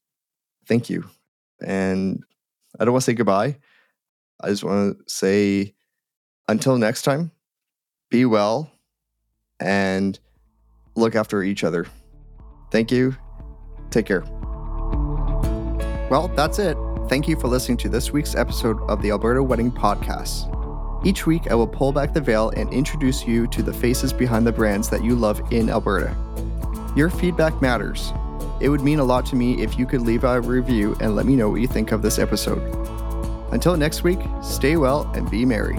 Thank 0.68 0.90
you. 0.90 1.10
And 1.66 2.24
I 2.80 2.86
don't 2.86 2.94
want 2.94 3.04
to 3.04 3.12
say 3.12 3.14
goodbye. 3.14 3.58
I 4.42 4.50
just 4.50 4.64
want 4.64 4.98
to 4.98 5.04
say 5.12 5.74
until 6.48 6.78
next 6.78 7.04
time, 7.04 7.32
be 8.10 8.26
well 8.26 8.72
and 9.60 10.20
look 10.96 11.16
after 11.16 11.44
each 11.44 11.64
other. 11.64 11.86
Thank 12.72 12.92
you. 12.92 13.16
Take 13.90 14.06
care. 14.06 14.24
Well, 16.10 16.32
that's 16.36 16.58
it. 16.60 16.78
Thank 17.10 17.28
you 17.28 17.36
for 17.36 17.48
listening 17.48 17.78
to 17.80 17.90
this 17.90 18.12
week's 18.12 18.36
episode 18.36 18.82
of 18.90 19.02
the 19.02 19.12
Alberta 19.12 19.44
Wedding 19.44 19.72
Podcast. 19.72 20.48
Each 21.06 21.26
week, 21.26 21.52
I 21.52 21.56
will 21.56 21.68
pull 21.68 21.92
back 21.92 22.14
the 22.14 22.22
veil 22.22 22.52
and 22.56 22.72
introduce 22.74 23.26
you 23.26 23.48
to 23.48 23.62
the 23.62 23.74
faces 23.74 24.14
behind 24.14 24.48
the 24.48 24.52
brands 24.52 24.90
that 24.90 25.04
you 25.04 25.16
love 25.16 25.42
in 25.52 25.70
Alberta. 25.70 26.16
Your 26.96 27.10
feedback 27.10 27.62
matters. 27.62 28.14
It 28.60 28.70
would 28.70 28.82
mean 28.82 29.00
a 29.00 29.04
lot 29.04 29.26
to 29.28 29.36
me 29.36 29.62
if 29.62 29.80
you 29.80 29.86
could 29.86 30.02
leave 30.02 30.24
a 30.24 30.40
review 30.40 30.96
and 31.02 31.16
let 31.16 31.26
me 31.26 31.36
know 31.36 31.50
what 31.50 31.62
you 31.62 31.68
think 31.68 31.92
of 31.92 32.02
this 32.02 32.20
episode. 32.20 32.62
Until 33.52 33.76
next 33.76 34.04
week, 34.04 34.20
stay 34.42 34.78
well 34.78 35.10
and 35.16 35.30
be 35.30 35.44
merry. 35.46 35.78